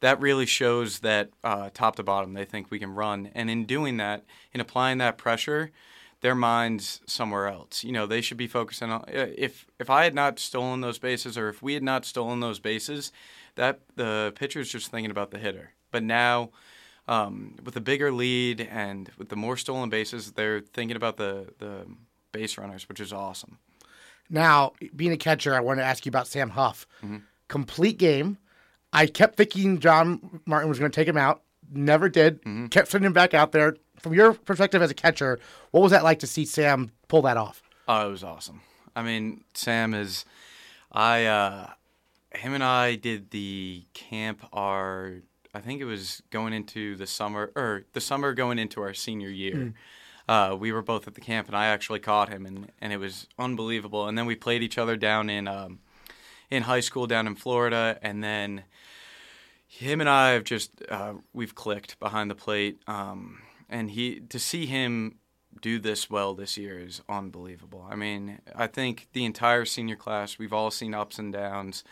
[0.02, 3.30] that really shows that uh, top to bottom, they think we can run.
[3.34, 5.72] And in doing that, in applying that pressure,
[6.22, 7.84] their minds somewhere else.
[7.84, 11.38] You know, they should be focusing on if if I had not stolen those bases
[11.38, 13.12] or if we had not stolen those bases,
[13.56, 15.74] that the pitcher's just thinking about the hitter.
[15.92, 16.50] But now
[17.08, 21.54] um, with a bigger lead and with the more stolen bases, they're thinking about the
[21.60, 21.86] the
[22.32, 23.60] base runners, which is awesome.
[24.30, 26.88] Now, being a catcher, I want to ask you about Sam Huff.
[27.04, 27.18] Mm-hmm.
[27.48, 28.38] Complete game.
[28.92, 31.44] I kept thinking John Martin was going to take him out.
[31.72, 32.42] Never did.
[32.42, 32.68] Mm-hmm.
[32.68, 33.76] Kept sending him back out there.
[34.00, 35.40] From your perspective as a catcher,
[35.72, 37.62] what was that like to see Sam pull that off?
[37.88, 38.62] Oh, it was awesome.
[38.96, 40.26] I mean, Sam is.
[40.92, 41.26] I.
[41.26, 41.70] Uh,
[42.34, 45.22] him and I did the camp our
[45.56, 49.30] I think it was going into the summer or the summer going into our senior
[49.30, 49.56] year.
[49.56, 49.74] Mm.
[50.28, 52.98] Uh, we were both at the camp, and I actually caught him, and, and it
[52.98, 54.08] was unbelievable.
[54.08, 55.80] And then we played each other down in um,
[56.50, 58.64] in high school down in Florida, and then
[59.66, 62.80] him and I have just uh, we've clicked behind the plate.
[62.88, 65.20] Um, and he to see him
[65.62, 67.88] do this well this year is unbelievable.
[67.90, 71.86] I mean, I think the entire senior class we've all seen ups and downs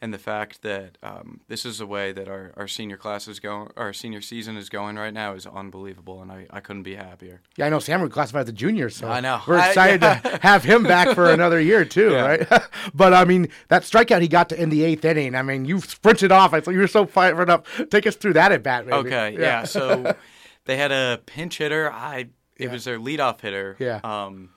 [0.00, 3.40] and the fact that um, this is the way that our, our senior class is
[3.40, 6.94] going, our senior season is going right now is unbelievable, and I, I couldn't be
[6.94, 7.40] happier.
[7.56, 10.14] Yeah, I know Sam would classify as a junior, so I know we're excited I,
[10.14, 10.20] yeah.
[10.20, 12.26] to have him back for another year too, yeah.
[12.26, 12.62] right?
[12.94, 15.34] but I mean, that strikeout he got to in the eighth inning.
[15.34, 16.52] I mean, you sprinted off.
[16.52, 17.66] I thought you were so fired up.
[17.90, 18.86] Take us through that at bat.
[18.86, 19.08] Maybe.
[19.08, 19.40] Okay, yeah.
[19.40, 20.14] yeah so
[20.66, 21.90] they had a pinch hitter.
[21.92, 23.76] I it was their leadoff hitter.
[23.78, 24.00] Yeah.
[24.04, 24.50] Um,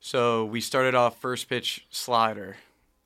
[0.00, 2.56] so we started off first pitch slider,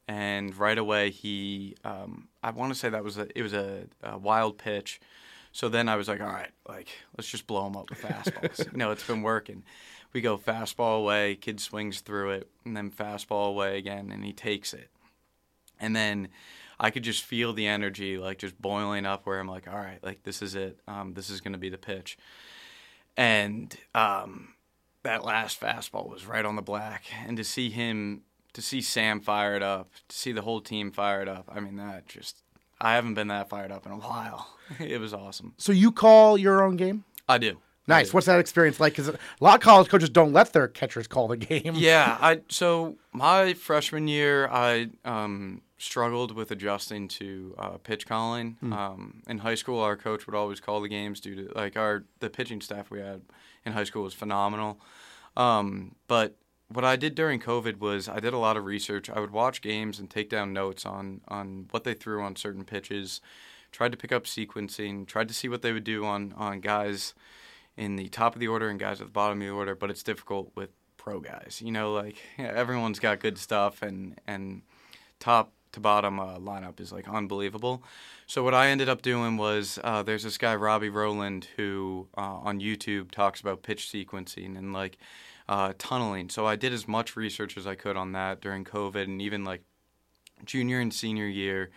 [0.09, 3.85] and right away he, um, I want to say that was a it was a,
[4.03, 5.01] a wild pitch.
[5.53, 8.59] So then I was like, all right, like let's just blow him up with fastballs.
[8.73, 9.65] you know, it's been working.
[10.13, 14.33] We go fastball away, kid swings through it, and then fastball away again, and he
[14.33, 14.91] takes it.
[15.79, 16.29] And then
[16.79, 20.03] I could just feel the energy like just boiling up where I'm like, all right,
[20.03, 20.79] like this is it.
[20.87, 22.19] Um, this is going to be the pitch.
[23.17, 24.55] And um,
[25.03, 27.05] that last fastball was right on the black.
[27.27, 28.23] And to see him,
[28.57, 32.09] to see Sam fired up, to see the whole team fired up, I mean, that
[32.09, 32.43] just,
[32.81, 34.49] I haven't been that fired up in a while.
[34.81, 35.53] it was awesome.
[35.59, 37.05] So you call your own game?
[37.29, 37.59] I do.
[37.87, 38.15] Nice.
[38.15, 38.95] What's that experience like?
[38.95, 41.75] Because a lot of college coaches don't let their catchers call the game.
[41.75, 48.57] yeah, I so my freshman year I um, struggled with adjusting to uh, pitch calling.
[48.63, 52.05] Um, in high school, our coach would always call the games due to like our
[52.19, 53.21] the pitching staff we had
[53.65, 54.81] in high school was phenomenal.
[55.37, 56.35] Um, but
[56.69, 59.09] what I did during COVID was I did a lot of research.
[59.09, 62.65] I would watch games and take down notes on on what they threw on certain
[62.65, 63.21] pitches.
[63.73, 65.07] Tried to pick up sequencing.
[65.07, 67.15] Tried to see what they would do on on guys
[67.77, 69.91] in the top of the order and guys at the bottom of the order, but
[69.91, 71.61] it's difficult with pro guys.
[71.65, 74.63] You know, like yeah, everyone's got good stuff, and and
[75.21, 77.83] top to bottom uh, lineup is like unbelievable.
[78.27, 82.39] So what I ended up doing was uh, there's this guy Robbie Rowland who uh,
[82.43, 84.99] on YouTube talks about pitch sequencing and like
[85.49, 86.29] uh, tunneling.
[86.29, 89.45] So I did as much research as I could on that during COVID and even
[89.45, 89.63] like
[90.45, 91.71] junior and senior year.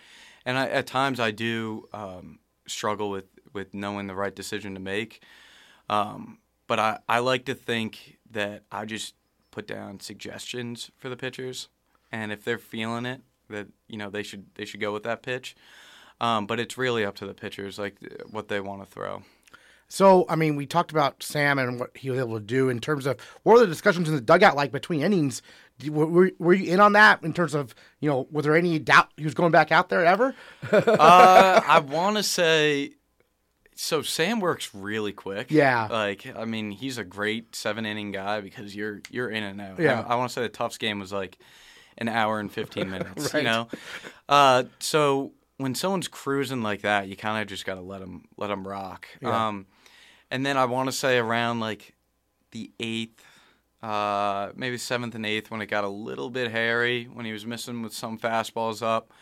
[0.45, 4.79] And I, at times I do um, struggle with with knowing the right decision to
[4.79, 5.23] make.
[5.89, 9.15] Um, but I, I like to think that I just
[9.51, 11.67] put down suggestions for the pitchers,
[12.11, 15.23] and if they're feeling it, that you know they should they should go with that
[15.23, 15.55] pitch.
[16.21, 17.95] Um, but it's really up to the pitchers, like
[18.29, 19.23] what they want to throw.
[19.89, 22.79] So, I mean, we talked about Sam and what he was able to do in
[22.79, 25.41] terms of what were the discussions in the dugout like between innings?
[25.87, 28.77] Were, were, were you in on that in terms of, you know, was there any
[28.77, 30.35] doubt he was going back out there ever?
[30.71, 32.91] uh, I want to say,
[33.73, 35.49] so Sam works really quick.
[35.49, 35.87] Yeah.
[35.89, 39.79] Like I mean, he's a great seven inning guy because you're you're in and out.
[39.79, 40.01] Yeah.
[40.01, 41.39] I, I want to say the Tufts game was like
[41.97, 43.33] an hour and fifteen minutes.
[43.33, 43.41] Right.
[43.41, 43.67] You know,
[44.27, 48.25] uh, so when someone's cruising like that, you kind of just got to let them
[48.37, 49.07] let them rock.
[49.21, 49.47] Yeah.
[49.47, 49.65] Um,
[50.31, 51.95] and then I want to say around like
[52.51, 53.23] the eighth.
[53.81, 57.45] Uh, maybe seventh and eighth when it got a little bit hairy when he was
[57.45, 59.13] missing with some fastballs up.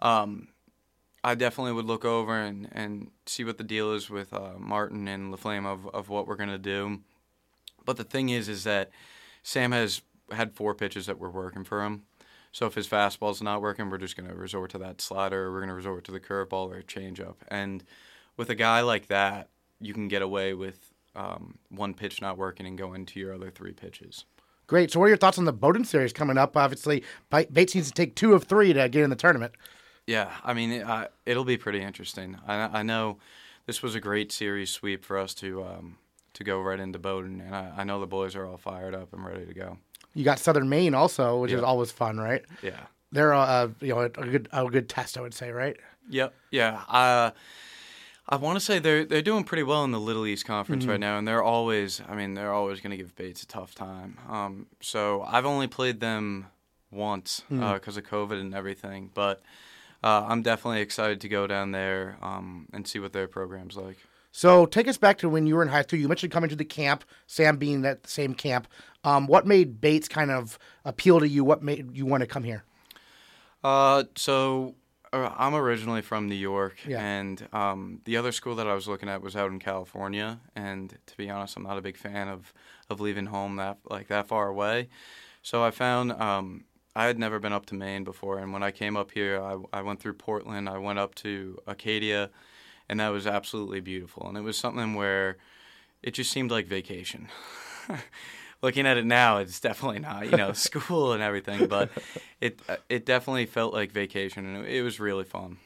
[0.00, 0.48] Um,
[1.24, 5.06] I definitely would look over and, and see what the deal is with uh, Martin
[5.06, 7.00] and LaFlame of, of what we're gonna do.
[7.84, 8.90] But the thing is, is that
[9.44, 12.02] Sam has had four pitches that were working for him.
[12.50, 15.74] So if his fastball's not working, we're just gonna resort to that slider, we're gonna
[15.74, 17.36] resort to the curveball or changeup.
[17.46, 17.84] And
[18.36, 19.48] with a guy like that,
[19.82, 23.50] you can get away with um, one pitch not working and go into your other
[23.50, 24.24] three pitches.
[24.66, 24.90] Great.
[24.90, 26.56] So, what are your thoughts on the Bowdoin series coming up?
[26.56, 29.52] Obviously, Bates needs to take two of three to get in the tournament.
[30.06, 32.38] Yeah, I mean, it, I, it'll be pretty interesting.
[32.46, 33.18] I, I know
[33.66, 35.98] this was a great series sweep for us to um,
[36.34, 39.12] to go right into Bowdoin, and I, I know the boys are all fired up
[39.12, 39.78] and ready to go.
[40.14, 42.42] You got Southern Maine also, which is always fun, right?
[42.62, 42.80] Yeah.
[43.12, 45.76] They're uh, you know a good a good test, I would say, right?
[46.08, 46.34] Yep.
[46.50, 46.82] Yeah.
[46.88, 47.30] Uh,
[48.28, 51.00] I want to say they're they're doing pretty well in the Little East Conference right
[51.00, 52.00] now, and they're always.
[52.08, 54.18] I mean, they're always going to give Bates a tough time.
[54.28, 56.46] Um, so I've only played them
[56.90, 59.42] once because of COVID and everything, but
[60.04, 63.96] uh, I'm definitely excited to go down there um, and see what their program's like.
[64.32, 65.98] So take us back to when you were in high school.
[65.98, 68.66] You mentioned coming to the camp, Sam being at the same camp.
[69.04, 71.44] Um, what made Bates kind of appeal to you?
[71.44, 72.64] What made you want to come here?
[73.62, 74.81] Uh, so uh,
[75.12, 77.00] I'm originally from New York, Yeah.
[77.04, 80.40] and um, the other school that I was looking at was out in California.
[80.56, 82.52] And to be honest, I'm not a big fan of
[82.88, 84.88] of leaving home that like that far away.
[85.42, 86.64] So I found um,
[86.96, 89.56] I had never been up to Maine before, and when I came up here, I,
[89.72, 90.68] I went through Portland.
[90.68, 92.30] I went up to Acadia,
[92.88, 94.26] and that was absolutely beautiful.
[94.28, 95.36] And it was something where
[96.02, 97.28] it just seemed like vacation.
[98.62, 101.90] Looking at it now, it's definitely not, you know, school and everything, but
[102.40, 105.58] it it definitely felt like vacation, and it, was really fun.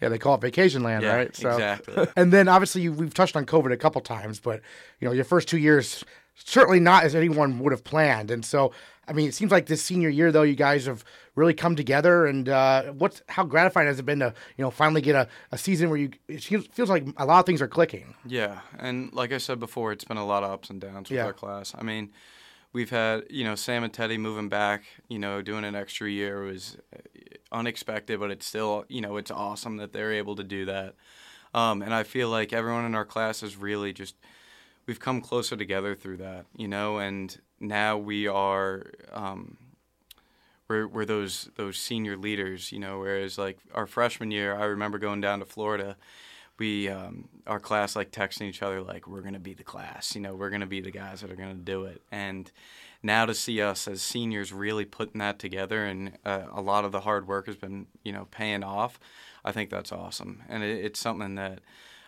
[0.00, 1.26] Yeah, they call it vacation land, Yeah, right?
[1.28, 2.06] exactly.
[2.16, 4.60] And then obviously you, we've touched on COVID a couple times, but
[5.00, 6.04] you know your first two years
[6.36, 8.28] certainly not as anyone would have planned.
[8.28, 8.72] And so,
[9.06, 11.04] I mean, it seems like this senior year though, you guys have
[11.36, 12.26] really come together.
[12.26, 15.58] And uh, what's how gratifying has it been to you know finally get a, a
[15.58, 18.14] season where you it feels, feels like a lot of things are clicking.
[18.26, 21.16] Yeah, and like I said before, it's been a lot of ups and downs with
[21.16, 21.26] Yeah.
[21.26, 21.72] our class.
[21.78, 22.10] I mean,
[22.74, 26.42] we've had you know Sam and Teddy moving back, you know, doing an extra year
[26.42, 26.98] was uh,
[27.50, 30.94] unexpected, but it's still you know it's awesome that they're able to do that.
[31.54, 34.16] Um, and I feel like everyone in our class has really just
[34.86, 39.56] we've come closer together through that, you know, and now we are um,
[40.68, 42.98] we're we're those those senior leaders, you know.
[42.98, 45.96] Whereas like our freshman year, I remember going down to Florida.
[46.58, 50.20] We um, our class like texting each other like we're gonna be the class, you
[50.20, 52.02] know, we're gonna be the guys that are gonna do it.
[52.12, 52.50] And
[53.02, 56.92] now to see us as seniors really putting that together, and uh, a lot of
[56.92, 58.98] the hard work has been you know paying off.
[59.44, 61.60] I think that's awesome, and it, it's something that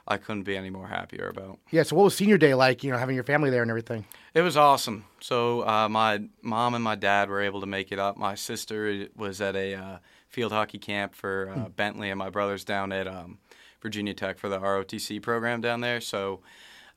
[0.09, 1.59] I couldn't be any more happier about.
[1.71, 1.83] Yeah.
[1.83, 2.85] So, what was senior day like?
[2.85, 4.05] You know, having your family there and everything.
[4.35, 5.05] It was awesome.
[5.21, 8.17] So, uh, my mom and my dad were able to make it up.
[8.17, 12.65] My sister was at a uh, field hockey camp for uh, Bentley, and my brother's
[12.65, 13.39] down at um,
[13.83, 16.01] Virginia Tech for the ROTC program down there.
[16.01, 16.41] So,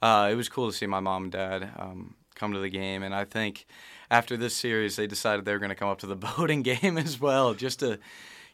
[0.01, 3.03] uh, it was cool to see my mom and dad um, come to the game.
[3.03, 3.65] And I think
[4.09, 6.97] after this series, they decided they were going to come up to the Bowdoin game
[6.97, 7.99] as well, just to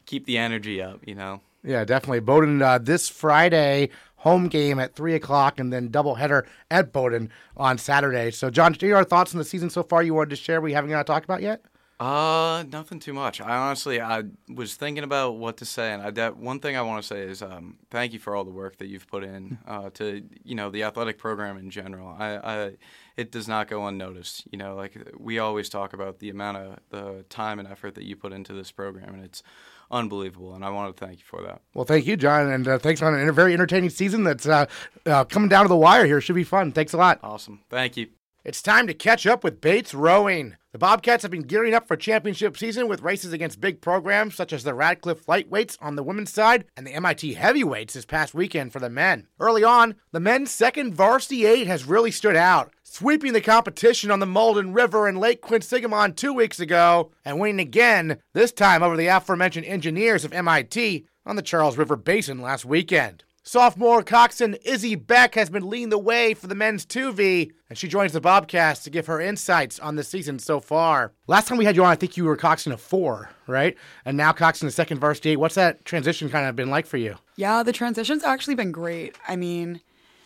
[0.04, 1.00] keep the energy up.
[1.06, 1.40] You know.
[1.64, 2.20] Yeah, definitely.
[2.20, 7.76] Bowdoin uh, this Friday, home game at 3 o'clock, and then doubleheader at Bowdoin on
[7.76, 8.30] Saturday.
[8.30, 10.60] So, John, do you have thoughts on the season so far you wanted to share
[10.60, 11.62] we haven't got to talk about yet?
[11.98, 13.40] Uh, nothing too much.
[13.40, 16.82] I honestly, I was thinking about what to say, and I that one thing I
[16.82, 19.56] want to say is um, thank you for all the work that you've put in
[19.66, 22.14] uh, to you know the athletic program in general.
[22.18, 22.72] I, I,
[23.16, 24.46] it does not go unnoticed.
[24.50, 28.04] You know, like we always talk about the amount of the time and effort that
[28.04, 29.42] you put into this program, and it's
[29.90, 30.54] unbelievable.
[30.54, 31.62] And I want to thank you for that.
[31.72, 34.66] Well, thank you, John, and uh, thanks on a very entertaining season that's uh,
[35.06, 36.20] uh, coming down to the wire here.
[36.20, 36.72] Should be fun.
[36.72, 37.20] Thanks a lot.
[37.22, 37.62] Awesome.
[37.70, 38.08] Thank you.
[38.46, 40.54] It's time to catch up with Bates Rowing.
[40.70, 44.52] The Bobcats have been gearing up for championship season with races against big programs such
[44.52, 48.72] as the Radcliffe Lightweights on the women's side and the MIT Heavyweights this past weekend
[48.72, 49.26] for the men.
[49.40, 54.20] Early on, the men's second varsity eight has really stood out, sweeping the competition on
[54.20, 58.96] the Malden River and Lake Quinsigamond two weeks ago and winning again, this time over
[58.96, 63.24] the aforementioned engineers of MIT on the Charles River Basin last weekend.
[63.48, 67.86] Sophomore coxswain Izzy Beck has been leading the way for the men's 2V, and she
[67.86, 71.12] joins the Bobcats to give her insights on the season so far.
[71.28, 73.76] Last time we had you on, I think you were coxswain of four, right?
[74.04, 75.36] And now coxswain the second varsity eight.
[75.36, 77.14] What's that transition kind of been like for you?
[77.36, 79.14] Yeah, the transition's actually been great.
[79.28, 79.80] I mean,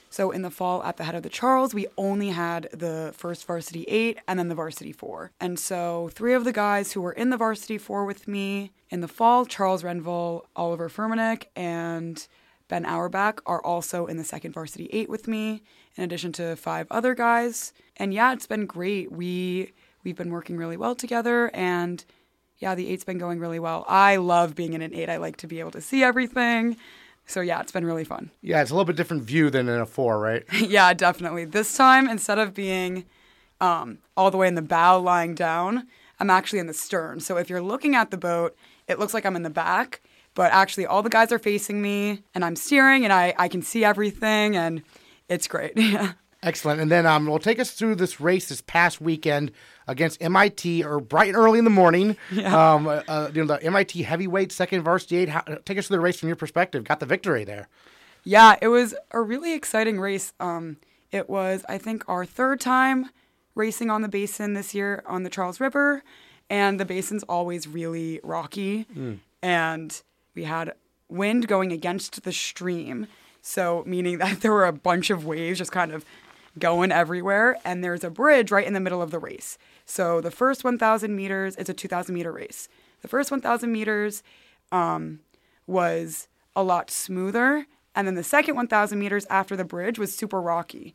[0.09, 3.47] so in the fall at the head of the Charles, we only had the first
[3.47, 5.31] varsity eight and then the varsity four.
[5.39, 9.03] And so three of the guys who were in the varsity four with me in
[9.03, 12.27] the fall, Charles Renville, Oliver Furmanek, and
[12.71, 15.63] Ben Auerbach are also in the second varsity eight with me,
[15.97, 17.73] in addition to five other guys.
[17.97, 19.11] And yeah, it's been great.
[19.11, 19.73] We
[20.05, 22.03] we've been working really well together and
[22.59, 23.85] yeah, the eight's been going really well.
[23.89, 25.09] I love being in an eight.
[25.09, 26.77] I like to be able to see everything.
[27.27, 28.31] So yeah, it's been really fun.
[28.41, 30.45] Yeah, it's a little bit different view than in a four, right?
[30.53, 31.47] yeah, definitely.
[31.47, 33.05] This time, instead of being
[33.61, 35.89] um, all the way in the bow lying down,
[36.21, 37.21] I'm actually in the stern.
[37.21, 38.55] So if you're looking at the boat,
[38.87, 40.03] it looks like I'm in the back
[40.35, 43.63] but actually all the guys are facing me and I'm steering and I, I can
[43.63, 44.83] see everything and
[45.29, 45.79] it's great.
[46.43, 46.81] Excellent.
[46.81, 49.53] And then um, we'll take us through this race this past weekend
[49.87, 52.17] against MIT or bright and early in the morning.
[52.33, 52.75] Yeah.
[52.75, 55.29] Um, uh, uh you know, the MIT heavyweight second varsity eight.
[55.29, 56.85] How, take us through the race from your perspective.
[56.85, 57.69] Got the victory there.
[58.25, 60.33] Yeah, it was a really exciting race.
[60.41, 60.79] Um,
[61.11, 63.11] it was, I think, our third time
[63.55, 66.03] racing on the basin this year on the Charles River,
[66.49, 68.87] and the basin's always really rocky.
[68.97, 69.19] Mm.
[69.43, 70.03] And
[70.35, 70.75] we had
[71.09, 73.07] wind going against the stream.
[73.43, 76.05] So, meaning that there were a bunch of waves just kind of
[76.59, 77.57] going everywhere.
[77.65, 79.59] And there's a bridge right in the middle of the race.
[79.87, 82.69] So, the first 1,000 meters, it's a 2,000 meter race.
[83.03, 84.23] The first 1,000 meters
[84.73, 85.21] um,
[85.67, 87.67] was a lot smoother.
[87.95, 90.95] And then the second 1,000 meters after the bridge was super rocky.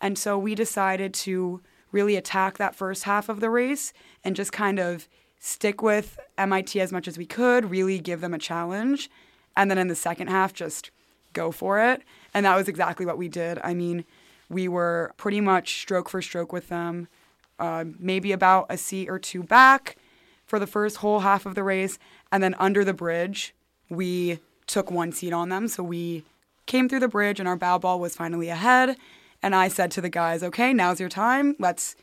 [0.00, 1.60] And so we decided to
[1.90, 5.08] really attack that first half of the race and just kind of
[5.40, 9.10] stick with MIT as much as we could, really give them a challenge.
[9.56, 10.90] And then in the second half, just
[11.32, 12.02] go for it.
[12.34, 13.58] And that was exactly what we did.
[13.62, 14.04] I mean,
[14.48, 17.08] we were pretty much stroke for stroke with them,
[17.58, 19.96] uh, maybe about a seat or two back
[20.46, 21.98] for the first whole half of the race.
[22.32, 23.54] And then under the bridge,
[23.88, 25.68] we took one seat on them.
[25.68, 26.24] So we
[26.66, 28.96] came through the bridge and our bow ball was finally ahead.
[29.42, 31.56] And I said to the guys, okay, now's your time.
[31.58, 31.96] Let's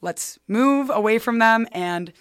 [0.00, 2.12] let's move away from them and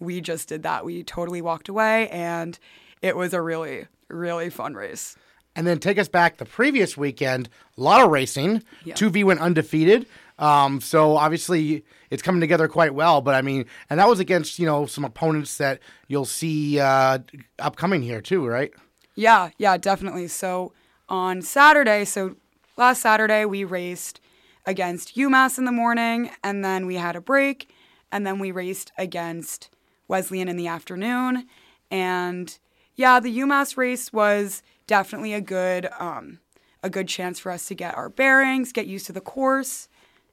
[0.00, 0.84] we just did that.
[0.84, 2.58] We totally walked away, and
[3.02, 5.16] it was a really, really fun race.
[5.54, 8.62] And then take us back the previous weekend, a lot of racing.
[8.84, 8.94] Yeah.
[8.94, 10.06] 2V went undefeated.
[10.38, 13.20] Um, so obviously it's coming together quite well.
[13.20, 17.18] But I mean, and that was against, you know, some opponents that you'll see uh,
[17.58, 18.72] upcoming here too, right?
[19.16, 20.28] Yeah, yeah, definitely.
[20.28, 20.72] So
[21.08, 22.36] on Saturday, so
[22.76, 24.20] last Saturday, we raced
[24.64, 27.70] against UMass in the morning, and then we had a break,
[28.12, 29.68] and then we raced against
[30.10, 31.46] Wesleyan in the afternoon.
[31.90, 32.58] And
[32.96, 36.40] yeah, the UMass race was definitely a good um,
[36.82, 39.88] a good chance for us to get our bearings, get used to the course,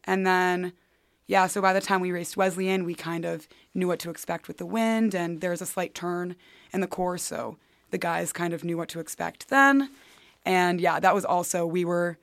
[0.07, 0.71] And then,
[1.27, 4.47] yeah, so by the time we raced Wesleyan, we kind of knew what to expect
[4.47, 6.37] with the wind, and there was a slight turn
[6.71, 7.57] in the course, so
[7.91, 9.89] the guys kind of knew what to expect then.
[10.45, 12.17] And yeah, that was also we were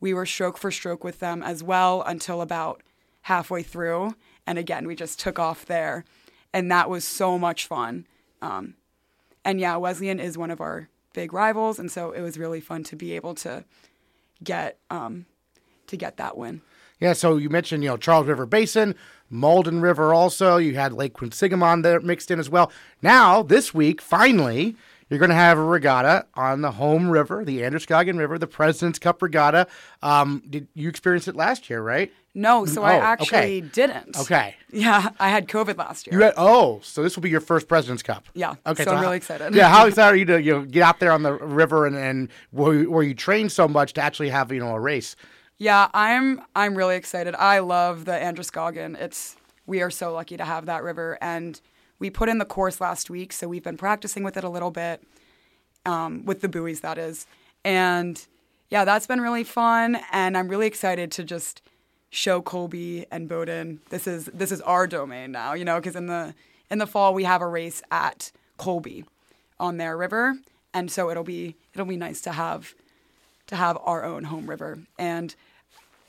[0.00, 2.82] we were stroke for stroke with them as well until about
[3.22, 4.14] halfway through,
[4.46, 6.04] and again we just took off there,
[6.52, 8.06] and that was so much fun.
[8.42, 8.74] Um,
[9.44, 12.84] and yeah, Wesleyan is one of our big rivals, and so it was really fun
[12.84, 13.64] to be able to
[14.42, 15.26] get um,
[15.86, 16.60] to get that win.
[17.00, 18.94] Yeah, so you mentioned, you know, Charles River Basin,
[19.30, 20.56] Malden River also.
[20.56, 22.72] You had Lake Quinsigamond there mixed in as well.
[23.02, 24.74] Now, this week, finally,
[25.10, 28.98] you're going to have a regatta on the home river, the Androscoggin River, the President's
[28.98, 29.66] Cup Regatta.
[30.02, 32.12] Um, did you experience it last year, right?
[32.34, 33.60] No, so I Oh, actually okay.
[33.60, 34.16] didn't.
[34.20, 34.54] Okay.
[34.70, 36.16] Yeah, I had COVID last year.
[36.18, 38.28] You had, oh, so this will be your first President's Cup.
[38.34, 38.84] Yeah, Okay.
[38.84, 39.54] so I'm how- really excited.
[39.54, 39.68] Yeah.
[39.68, 42.28] How excited are you to you know get out there on the river and and
[42.50, 45.16] where you, where you train so much to actually have you know a race?
[45.56, 47.34] Yeah, I'm I'm really excited.
[47.34, 48.94] I love the Androscoggin.
[48.96, 49.34] It's
[49.66, 51.60] we are so lucky to have that river, and
[51.98, 54.70] we put in the course last week, so we've been practicing with it a little
[54.70, 55.02] bit,
[55.84, 57.26] um, with the buoys that is,
[57.64, 58.26] and
[58.70, 61.62] yeah, that's been really fun, and I'm really excited to just
[62.10, 66.06] show Colby and Bowdoin this is this is our domain now, you know, because in
[66.06, 66.34] the
[66.70, 69.04] in the fall we have a race at Colby
[69.60, 70.38] on their river,
[70.72, 72.74] and so it'll be it'll be nice to have
[73.46, 74.78] to have our own home river.
[74.98, 75.34] And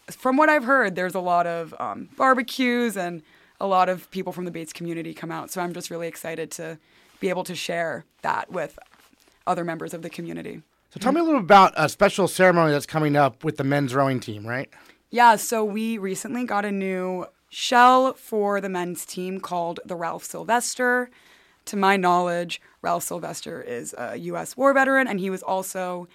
[0.10, 3.21] from what I've heard, there's a lot of um, barbecues and
[3.59, 5.51] a lot of people from the Bates community come out.
[5.51, 6.77] So I'm just really excited to
[7.19, 8.79] be able to share that with
[9.45, 10.61] other members of the community.
[10.91, 13.93] So tell me a little about a special ceremony that's coming up with the men's
[13.93, 14.69] rowing team, right?
[15.11, 20.23] Yeah, so we recently got a new shell for the men's team called the Ralph
[20.23, 21.09] Sylvester.
[21.65, 24.55] To my knowledge, Ralph Sylvester is a U.S.
[24.57, 26.07] war veteran, and he was also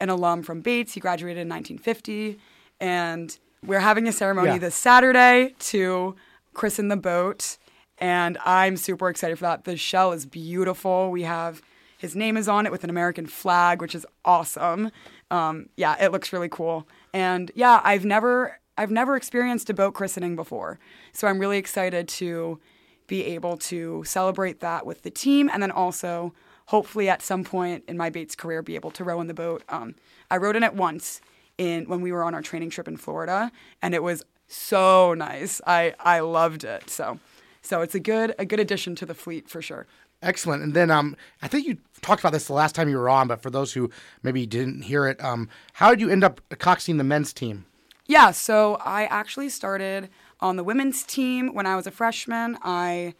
[0.00, 0.94] an alum from Bates.
[0.94, 2.38] He graduated in 1950,
[2.80, 4.58] and we're having a ceremony Yeah.
[4.58, 6.16] this Saturday to
[6.56, 7.58] christen the boat,
[7.98, 9.64] and I'm super excited for that.
[9.64, 11.10] The shell is beautiful.
[11.10, 11.62] We have
[11.98, 14.90] his name is on it with an American flag, which is awesome.
[15.30, 16.86] Um, yeah, it looks really cool.
[17.12, 20.78] And yeah, I've never I've never experienced a boat christening before,
[21.12, 22.60] so I'm really excited to
[23.06, 26.34] be able to celebrate that with the team, and then also
[26.66, 29.62] hopefully at some point in my Bates career be able to row in the boat.
[29.68, 29.94] Um,
[30.30, 31.20] I rowed in it once
[31.56, 35.60] in when we were on our training trip in Florida, and it was so nice.
[35.66, 36.90] I I loved it.
[36.90, 37.18] So
[37.62, 39.86] so it's a good a good addition to the fleet for sure.
[40.22, 40.62] Excellent.
[40.62, 43.28] And then um, I think you talked about this the last time you were on,
[43.28, 43.90] but for those who
[44.22, 47.66] maybe didn't hear it, um, how did you end up coxing the men's team?
[48.06, 50.08] Yeah, so I actually started
[50.40, 52.56] on the women's team when I was a freshman.
[52.62, 53.14] I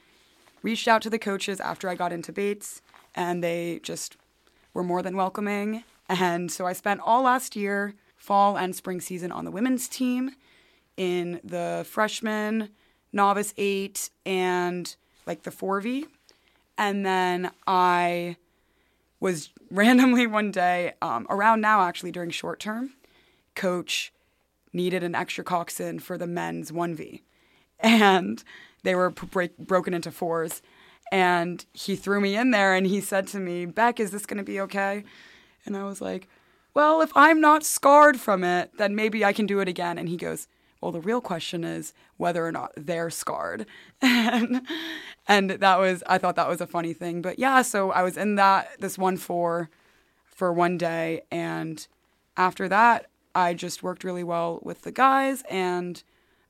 [0.63, 2.81] reached out to the coaches after I got into Bates,
[3.15, 4.17] and they just
[4.73, 5.85] were more than welcoming.
[6.09, 10.31] And so I spent all last year, fall and spring season, on the women's team
[10.97, 12.71] in the freshman,
[13.13, 16.05] novice eight, and like the 4V.
[16.79, 18.37] And then I
[19.21, 22.95] was randomly one day, um, around now actually during short term,
[23.55, 24.13] coach
[24.73, 27.23] needed an extra coxswain for the men's 1V.
[27.81, 28.43] And
[28.83, 30.63] they were break, broken into fours.
[31.13, 34.39] And he threw me in there and he said to me, Beck, is this going
[34.39, 35.05] to be okay?
[35.65, 36.29] And I was like,
[36.75, 39.99] well, if I'm not scarred from it, then maybe I can do it again.
[39.99, 40.47] And he goes,
[40.87, 43.67] well, the real question is whether or not they're scarred.
[44.01, 44.63] and,
[45.27, 47.23] and that was, I thought that was a funny thing.
[47.23, 49.69] But yeah, so I was in that, this one four
[50.25, 51.23] for one day.
[51.29, 51.85] And
[52.37, 55.43] after that, I just worked really well with the guys.
[55.51, 56.01] And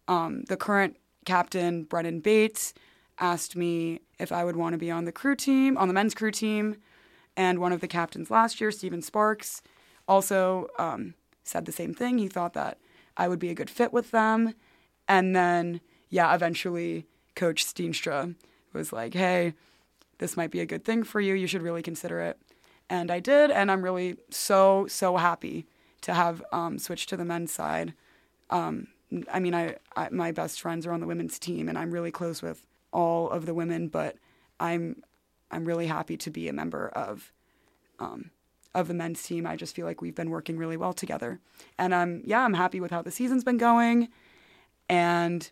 [0.06, 2.74] um, the current captain, Brennan Bates,
[3.18, 6.14] asked me if I would want to be on the crew team, on the men's
[6.14, 6.76] crew team.
[7.38, 9.62] And one of the captains last year, Stephen Sparks,
[10.06, 12.18] also um, said the same thing.
[12.18, 12.76] He thought that
[13.16, 14.54] I would be a good fit with them.
[15.08, 18.34] And then, yeah, eventually Coach Steenstra
[18.72, 19.54] was like, hey,
[20.18, 21.34] this might be a good thing for you.
[21.34, 22.38] You should really consider it.
[22.88, 23.50] And I did.
[23.50, 25.66] And I'm really so, so happy
[26.02, 27.94] to have um, switched to the men's side.
[28.50, 28.88] Um,
[29.32, 32.10] I mean, I, I my best friends are on the women's team, and I'm really
[32.10, 33.88] close with all of the women.
[33.88, 34.16] But
[34.58, 35.02] I'm
[35.50, 37.32] I'm really happy to be a member of
[37.98, 38.30] um,
[38.76, 39.46] of the men's team.
[39.46, 41.40] I just feel like we've been working really well together,
[41.78, 44.08] and um, yeah, I'm happy with how the season's been going,
[44.88, 45.50] and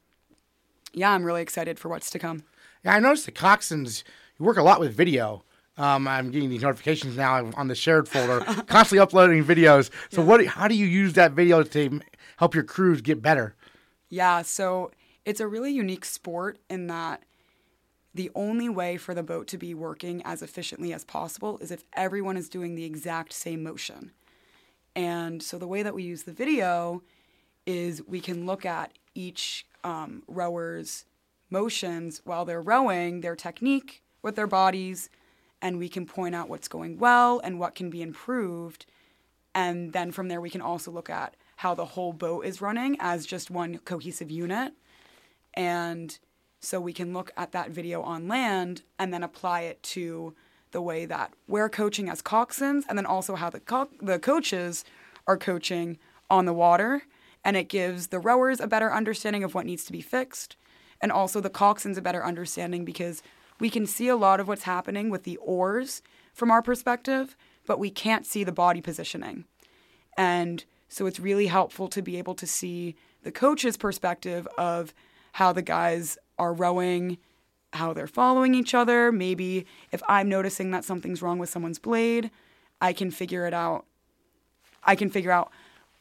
[0.93, 2.45] yeah, I'm really excited for what's to come.
[2.85, 4.05] Yeah, I noticed the coxswains,
[4.39, 5.43] you work a lot with video.
[5.77, 9.91] Um, I'm getting these notifications now on the shared folder, constantly uploading videos.
[10.11, 10.45] So, what?
[10.47, 12.01] How do you use that video to
[12.37, 13.57] help your crews get better?
[14.09, 14.93] Yeah, so
[15.25, 17.25] it's a really unique sport in that
[18.15, 21.85] the only way for the boat to be working as efficiently as possible is if
[21.95, 24.13] everyone is doing the exact same motion.
[24.95, 27.03] And so the way that we use the video
[27.67, 31.05] is we can look at each um, rower's
[31.51, 35.11] motions while they're rowing, their technique with their bodies,
[35.61, 38.87] and we can point out what's going well and what can be improved.
[39.55, 42.97] And then from there, we can also look at how the whole boat is running
[43.01, 44.75] as just one cohesive unit.
[45.55, 46.19] And
[46.65, 50.35] so we can look at that video on land and then apply it to
[50.73, 54.85] the way that we're coaching as coxswains and then also how the, co- the coaches
[55.27, 55.99] are coaching
[56.29, 57.03] on the water.
[57.45, 60.57] And it gives the rowers a better understanding of what needs to be fixed
[61.01, 63.23] and also the coxswains a better understanding because
[63.61, 66.03] we can see a lot of what's happening with the oars
[66.33, 67.37] from our perspective,
[67.67, 69.45] but we can't see the body positioning.
[70.17, 74.95] And so it's really helpful to be able to see the coach's perspective of
[75.33, 77.19] how the guys are rowing,
[77.73, 79.13] how they're following each other.
[79.13, 82.31] Maybe if I'm noticing that something's wrong with someone's blade,
[82.81, 83.85] I can figure it out.
[84.83, 85.51] I can figure out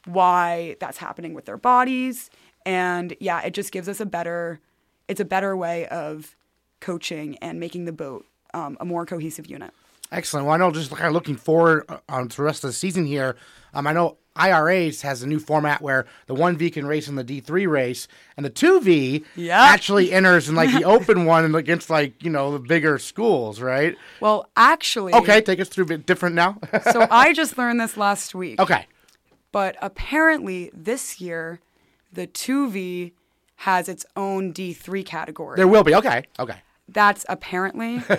[0.06, 2.30] why that's happening with their bodies.
[2.66, 4.60] And yeah, it just gives us a better
[5.06, 6.34] it's a better way of
[6.80, 9.72] coaching and making the boat um, a more cohesive unit.
[10.12, 10.46] Excellent.
[10.46, 13.04] Well, I know just kind of looking forward um, to the rest of the season
[13.04, 13.36] here.
[13.74, 17.24] Um, I know IRAs has a new format where the 1V can race in the
[17.24, 19.56] D3 race, and the 2V Yep.
[19.58, 23.96] actually enters in like the open one against like, you know, the bigger schools, right?
[24.20, 26.58] Well, actually, Okay, take us through a bit different now.
[26.92, 28.60] so I just learned this last week.
[28.60, 28.86] okay.
[29.52, 31.60] But apparently, this year,
[32.12, 33.12] the 2V
[33.58, 35.56] has its own D3 category.
[35.56, 35.94] There will be.
[35.94, 36.24] Okay.
[36.40, 36.56] Okay.
[36.88, 38.02] That's apparently.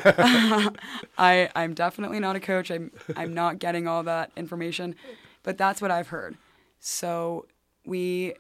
[1.18, 2.72] I I'm definitely not a coach.
[2.72, 4.96] I'm I'm not getting all that information,
[5.46, 6.36] but that's what I've heard.
[6.82, 7.46] So
[7.86, 8.34] we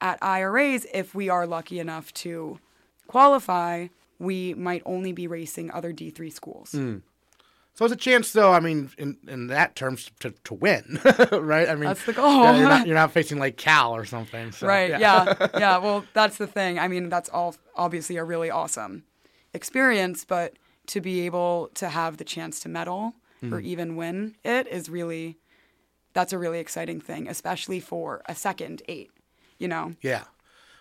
[0.00, 2.60] at IRAs, if we are lucky enough to
[3.08, 6.70] qualify, we might only be racing other D3 schools.
[6.70, 8.52] So it's a chance, though.
[8.52, 11.00] I mean, in in that terms, to, to win,
[11.32, 11.68] right?
[11.68, 12.42] I mean, That's the goal.
[12.42, 14.52] yeah, you're, not, you're not facing like Cal or something.
[14.52, 14.90] So, Right.
[14.90, 15.48] Yeah.
[15.58, 15.78] yeah.
[15.78, 16.78] Well, that's the thing.
[16.78, 19.04] I mean, that's all obviously a really awesome
[19.54, 20.54] experience, but
[20.88, 23.54] to be able to have the chance to medal Mm-hmm.
[23.54, 25.38] or even win it is really
[26.12, 29.10] that's a really exciting thing, especially for a second eight.
[29.58, 29.94] You know.
[30.02, 30.24] Yeah.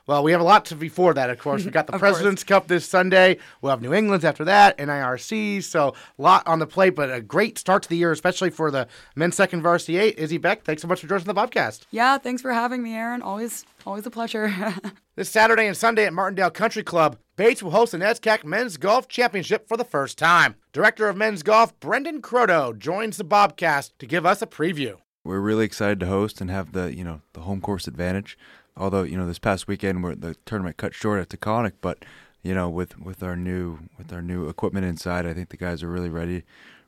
[0.08, 1.64] Well, we have a lot to before that, of course.
[1.64, 2.14] We've got the Of course.
[2.14, 3.38] President's Cup this Sunday.
[3.62, 5.62] We'll have New England's after that, NIRC.
[5.62, 8.72] So a lot on the plate, but a great start to the year, especially for
[8.72, 10.18] the men's second varsity eight.
[10.18, 11.82] Izzy Beck, thanks so much for joining the podcast.
[11.92, 12.18] Yeah.
[12.18, 13.22] Thanks for having me, Aaron.
[13.22, 14.52] Always, always a pleasure.
[15.16, 19.10] This Saturday and Sunday at Martindale Country Club, Bates will host the NESCAC Men's Golf
[19.10, 20.56] Championship for the first time.
[20.72, 24.96] Director of Men's Golf, Brendon Croteau, joins the Bobcast to give us a preview.
[25.24, 28.38] We're really excited to host and have the you know the home course advantage.
[28.78, 32.04] Although you know this past weekend where the tournament cut short at Taconic, but
[32.42, 35.84] you know with with our new with our new equipment inside, I think the guys
[35.84, 36.44] are really ready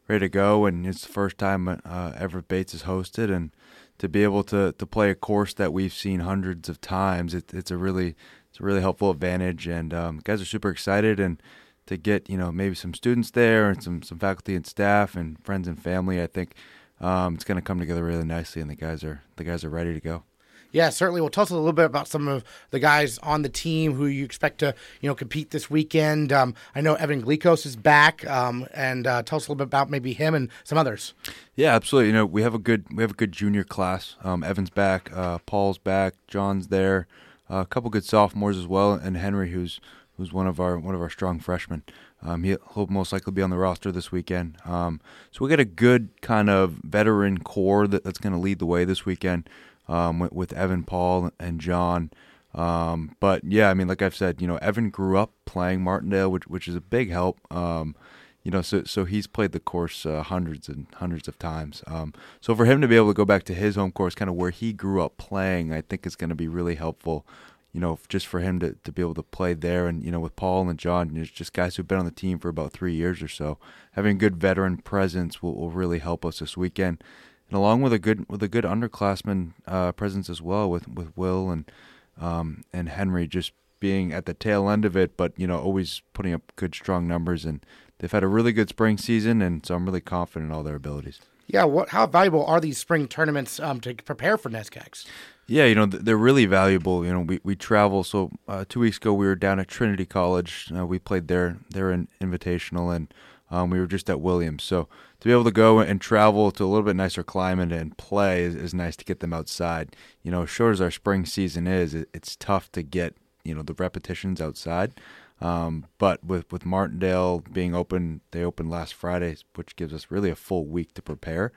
[0.07, 0.65] ready to go.
[0.65, 3.51] And it's the first time uh, ever Bates has hosted, and
[3.97, 7.53] to be able to to play a course that we've seen hundreds of times, it,
[7.53, 8.15] it's a really
[8.49, 9.67] it's a really helpful advantage.
[9.67, 11.41] And um, guys are super excited and
[11.87, 15.43] to get you know maybe some students there and some some faculty and staff and
[15.43, 16.21] friends and family.
[16.21, 16.55] I think
[17.01, 19.69] um, it's going to come together really nicely, and the guys are the guys are
[19.69, 20.23] ready to go.
[20.71, 21.19] Yeah, certainly.
[21.19, 24.05] Well, tell us a little bit about some of the guys on the team who
[24.05, 26.31] you expect to, you know, compete this weekend.
[26.31, 29.67] Um, I know Evan Glikos is back, um, and uh, tell us a little bit
[29.67, 31.13] about maybe him and some others.
[31.55, 32.07] Yeah, absolutely.
[32.07, 34.15] You know, we have a good we have a good junior class.
[34.23, 37.07] Um, Evan's back, uh, Paul's back, John's there,
[37.49, 39.81] uh, a couple good sophomores as well, and Henry, who's
[40.15, 41.83] who's one of our one of our strong freshmen.
[42.23, 44.57] Um, he- he'll most likely be on the roster this weekend.
[44.65, 44.99] Um,
[45.31, 48.65] so we got a good kind of veteran core that, that's going to lead the
[48.65, 49.49] way this weekend
[49.87, 52.11] um, with, with Evan, Paul, and John.
[52.53, 56.31] Um, but yeah, I mean, like I've said, you know, Evan grew up playing Martindale,
[56.31, 57.39] which which is a big help.
[57.49, 57.95] Um,
[58.43, 61.83] you know, so so he's played the course uh, hundreds and hundreds of times.
[61.87, 64.29] Um, so for him to be able to go back to his home course, kind
[64.29, 67.25] of where he grew up playing, I think is going to be really helpful.
[67.73, 70.19] You know, just for him to, to be able to play there, and you know,
[70.19, 72.93] with Paul and John, there's just guys who've been on the team for about three
[72.93, 73.57] years or so.
[73.93, 77.03] Having a good veteran presence will, will really help us this weekend,
[77.49, 81.15] and along with a good with a good underclassman uh, presence as well, with with
[81.15, 81.71] Will and
[82.19, 86.01] um, and Henry just being at the tail end of it, but you know, always
[86.13, 87.43] putting up good, strong numbers.
[87.43, 87.65] And
[87.97, 90.75] they've had a really good spring season, and so I'm really confident in all their
[90.75, 91.19] abilities.
[91.47, 91.89] Yeah, what?
[91.89, 95.05] How valuable are these spring tournaments um, to prepare for NESCACs?
[95.51, 97.05] Yeah, you know, they're really valuable.
[97.05, 98.05] You know, we, we travel.
[98.05, 100.71] So uh, two weeks ago, we were down at Trinity College.
[100.73, 103.13] Uh, we played their in- invitational, and
[103.49, 104.63] um, we were just at Williams.
[104.63, 104.87] So
[105.19, 108.43] to be able to go and travel to a little bit nicer climate and play
[108.43, 109.93] is, is nice to get them outside.
[110.23, 113.61] You know, short as our spring season is, it, it's tough to get you know
[113.61, 114.93] the repetitions outside.
[115.41, 120.29] Um, but with with Martindale being open, they opened last Friday, which gives us really
[120.29, 121.51] a full week to prepare.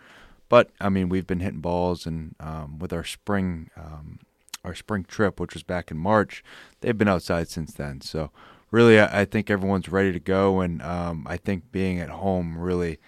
[0.48, 4.20] But I mean, we've been hitting balls, and um, with our spring um,
[4.64, 6.42] our spring trip, which was back in March,
[6.80, 8.00] they've been outside since then.
[8.00, 8.30] So
[8.70, 12.58] really, I, I think everyone's ready to go, and um, I think being at home
[12.58, 12.98] really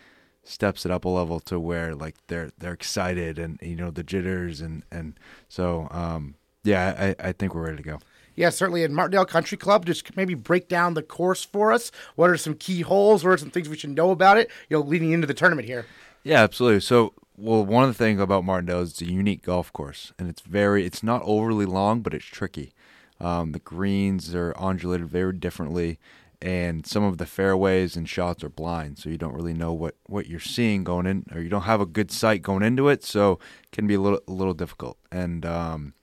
[0.45, 4.05] steps it up a level to where like they're they're excited and you know the
[4.05, 5.19] jitters and and
[5.49, 7.99] so um, yeah, I, I think we're ready to go.
[8.35, 9.87] Yeah, certainly at Martindale Country Club.
[9.87, 11.91] Just maybe break down the course for us.
[12.17, 13.25] What are some key holes?
[13.25, 14.51] What are some things we should know about it?
[14.69, 15.87] You know, leading into the tournament here.
[16.23, 16.81] Yeah, absolutely.
[16.81, 20.29] So, well, one of the things about Martindale is it's a unique golf course, and
[20.29, 22.73] it's very, it's not overly long, but it's tricky.
[23.21, 25.99] Um, the greens are undulated very differently,
[26.41, 29.95] and some of the fairways and shots are blind, so you don't really know what
[30.07, 33.05] what you're seeing going in, or you don't have a good sight going into it,
[33.05, 33.33] so
[33.65, 34.99] it can be a little a little difficult.
[35.11, 35.95] And um,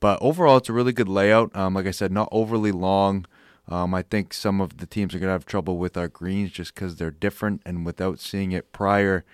[0.00, 1.54] but overall, it's a really good layout.
[1.56, 3.26] Um, like I said, not overly long.
[3.68, 6.50] Um, I think some of the teams are going to have trouble with our greens
[6.50, 9.24] just because they're different, and without seeing it prior,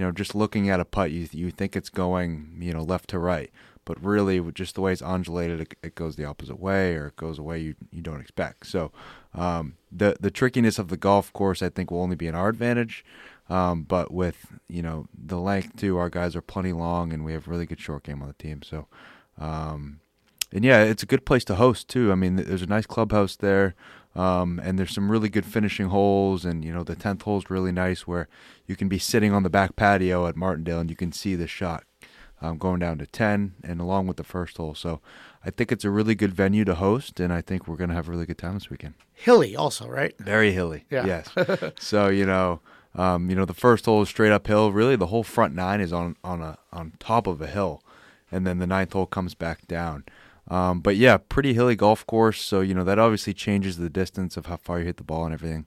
[0.00, 3.10] you know, just looking at a putt, you you think it's going, you know, left
[3.10, 3.50] to right,
[3.84, 7.16] but really, just the way it's undulated, it, it goes the opposite way, or it
[7.16, 8.66] goes a way you you don't expect.
[8.66, 8.92] So,
[9.34, 12.48] um, the the trickiness of the golf course, I think, will only be in our
[12.48, 13.04] advantage.
[13.50, 17.34] Um, but with you know the length too, our guys are plenty long, and we
[17.34, 18.62] have really good short game on the team.
[18.62, 18.86] So,
[19.36, 20.00] um,
[20.50, 22.10] and yeah, it's a good place to host too.
[22.10, 23.74] I mean, there's a nice clubhouse there,
[24.14, 26.44] um, and there's some really good finishing holes.
[26.44, 28.28] And you know, the tenth hole is really nice, where
[28.66, 31.46] you can be sitting on the back patio at Martindale and you can see the
[31.46, 31.84] shot
[32.42, 34.74] um, going down to ten, and along with the first hole.
[34.74, 35.00] So,
[35.44, 37.96] I think it's a really good venue to host, and I think we're going to
[37.96, 38.94] have a really good time this weekend.
[39.12, 40.14] Hilly, also, right?
[40.18, 40.84] Very hilly.
[40.90, 41.22] Yeah.
[41.36, 41.72] Yes.
[41.78, 42.60] so you know.
[42.92, 44.72] Um, you know, the first hole is straight uphill.
[44.72, 47.84] Really, the whole front nine is on on a on top of a hill,
[48.32, 50.02] and then the ninth hole comes back down.
[50.50, 52.42] Um, but yeah, pretty hilly golf course.
[52.42, 55.24] So, you know, that obviously changes the distance of how far you hit the ball
[55.24, 55.66] and everything.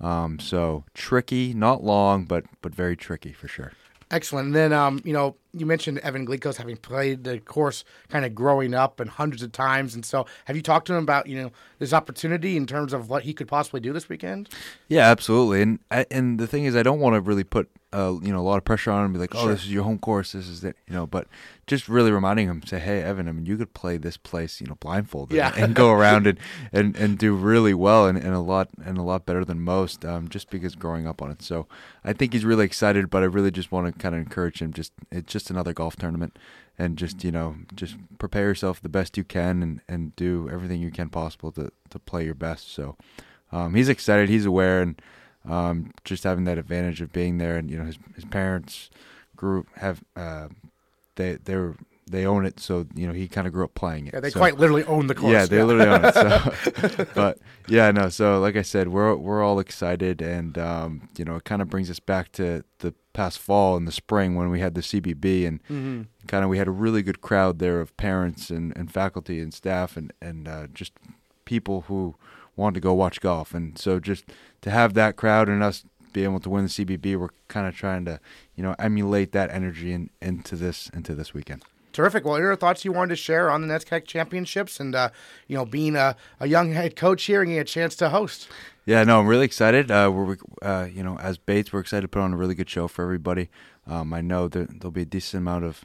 [0.00, 3.72] Um, so tricky, not long, but but very tricky for sure.
[4.10, 4.46] Excellent.
[4.46, 8.34] And then, um, you know, you mentioned Evan Glikos having played the course kind of
[8.34, 9.94] growing up and hundreds of times.
[9.94, 13.08] And so, have you talked to him about, you know, this opportunity in terms of
[13.08, 14.48] what he could possibly do this weekend?
[14.88, 15.62] Yeah, absolutely.
[15.62, 15.78] And
[16.10, 18.56] and the thing is, I don't want to really put uh, you know a lot
[18.58, 19.12] of pressure on him.
[19.12, 19.52] Be like, oh, Sure.
[19.52, 20.32] this is your home course.
[20.32, 20.76] This is it.
[20.86, 21.26] You know, but
[21.66, 24.66] just really reminding him, say, hey, Evan, I mean, you could play this place, you
[24.66, 25.52] know, blindfolded, Yeah.
[25.56, 26.36] and go around and,
[26.72, 30.04] and, and do really well and, and a lot and a lot better than most,
[30.04, 31.42] um, just because growing up on it.
[31.42, 31.68] So
[32.04, 34.72] I think he's really excited, but I really just want to kind of encourage him.
[34.72, 36.36] Just it's just another golf tournament,
[36.78, 40.80] and just you know, just prepare yourself the best you can and, and do everything
[40.82, 42.72] you can possible to to play your best.
[42.74, 42.96] So
[43.52, 45.00] um, he's excited, he's aware, and
[45.48, 48.90] um, just having that advantage of being there, and you know, his his parents
[49.36, 50.48] grew have uh,
[51.14, 51.76] they they were
[52.10, 54.14] they own it, so you know he kind of grew up playing it.
[54.14, 55.32] Yeah, they So- quite literally own the course.
[55.32, 56.14] yeah, they literally own it.
[56.14, 57.38] So, but
[57.68, 58.08] yeah, no.
[58.08, 61.70] So like I said, we're we're all excited, and um, you know, it kind of
[61.70, 65.46] brings us back to the past fall and the spring when we had the CBB,
[65.46, 66.06] and Mhm.
[66.28, 69.52] kind of we had a really good crowd there of parents and, and faculty and
[69.52, 70.92] staff and and uh, just
[71.44, 72.14] people who
[72.56, 74.24] wanted to go watch golf, and so just
[74.60, 77.74] to have that crowd and us be able to win the CBB, we're kind of
[77.76, 78.20] trying to
[78.54, 81.62] you know emulate that energy in, into this into this weekend.
[81.92, 82.24] Terrific.
[82.24, 85.10] Well, your thoughts you wanted to share on the NESCAC championships and, uh,
[85.48, 88.48] you know, being a, a young head coach here and getting a chance to host.
[88.86, 89.90] Yeah, no, I'm really excited.
[89.90, 92.70] Uh, we're, uh, you know, as Bates, we're excited to put on a really good
[92.70, 93.50] show for everybody.
[93.86, 95.84] Um, I know that there'll be a decent amount of,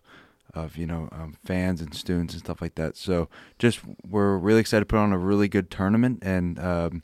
[0.54, 2.98] of you know, um, fans and students and stuff like that.
[2.98, 3.28] So
[3.58, 7.04] just we're really excited to put on a really good tournament and, um,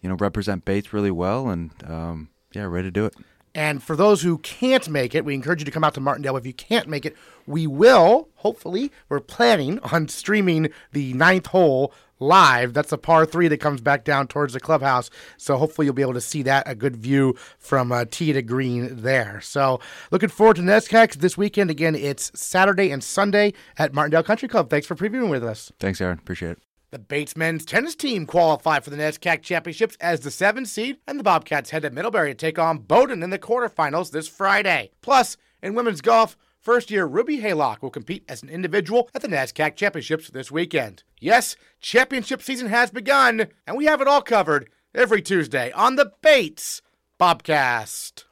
[0.00, 3.14] you know, represent Bates really well and um, yeah, ready to do it.
[3.58, 6.36] And for those who can't make it, we encourage you to come out to Martindale.
[6.36, 11.92] If you can't make it, we will, hopefully, we're planning on streaming the ninth hole
[12.20, 12.72] live.
[12.72, 15.10] That's a par three that comes back down towards the clubhouse.
[15.38, 18.42] So hopefully you'll be able to see that, a good view from uh, tee to
[18.42, 19.40] green there.
[19.40, 19.80] So
[20.12, 21.68] looking forward to NESCAC this weekend.
[21.68, 24.70] Again, it's Saturday and Sunday at Martindale Country Club.
[24.70, 25.72] Thanks for previewing with us.
[25.80, 26.20] Thanks, Aaron.
[26.20, 26.67] Appreciate it.
[26.90, 31.18] The Bates men's tennis team qualified for the NESCAC Championships as the seventh seed, and
[31.18, 34.90] the Bobcats head to Middlebury to take on Bowdoin in the quarterfinals this Friday.
[35.02, 39.28] Plus, in women's golf, First year Ruby Haylock will compete as an individual at the
[39.28, 41.02] NESCAC Championships this weekend.
[41.20, 46.12] Yes, championship season has begun, and we have it all covered every Tuesday on the
[46.20, 46.82] Bates
[47.18, 48.24] Bobcast.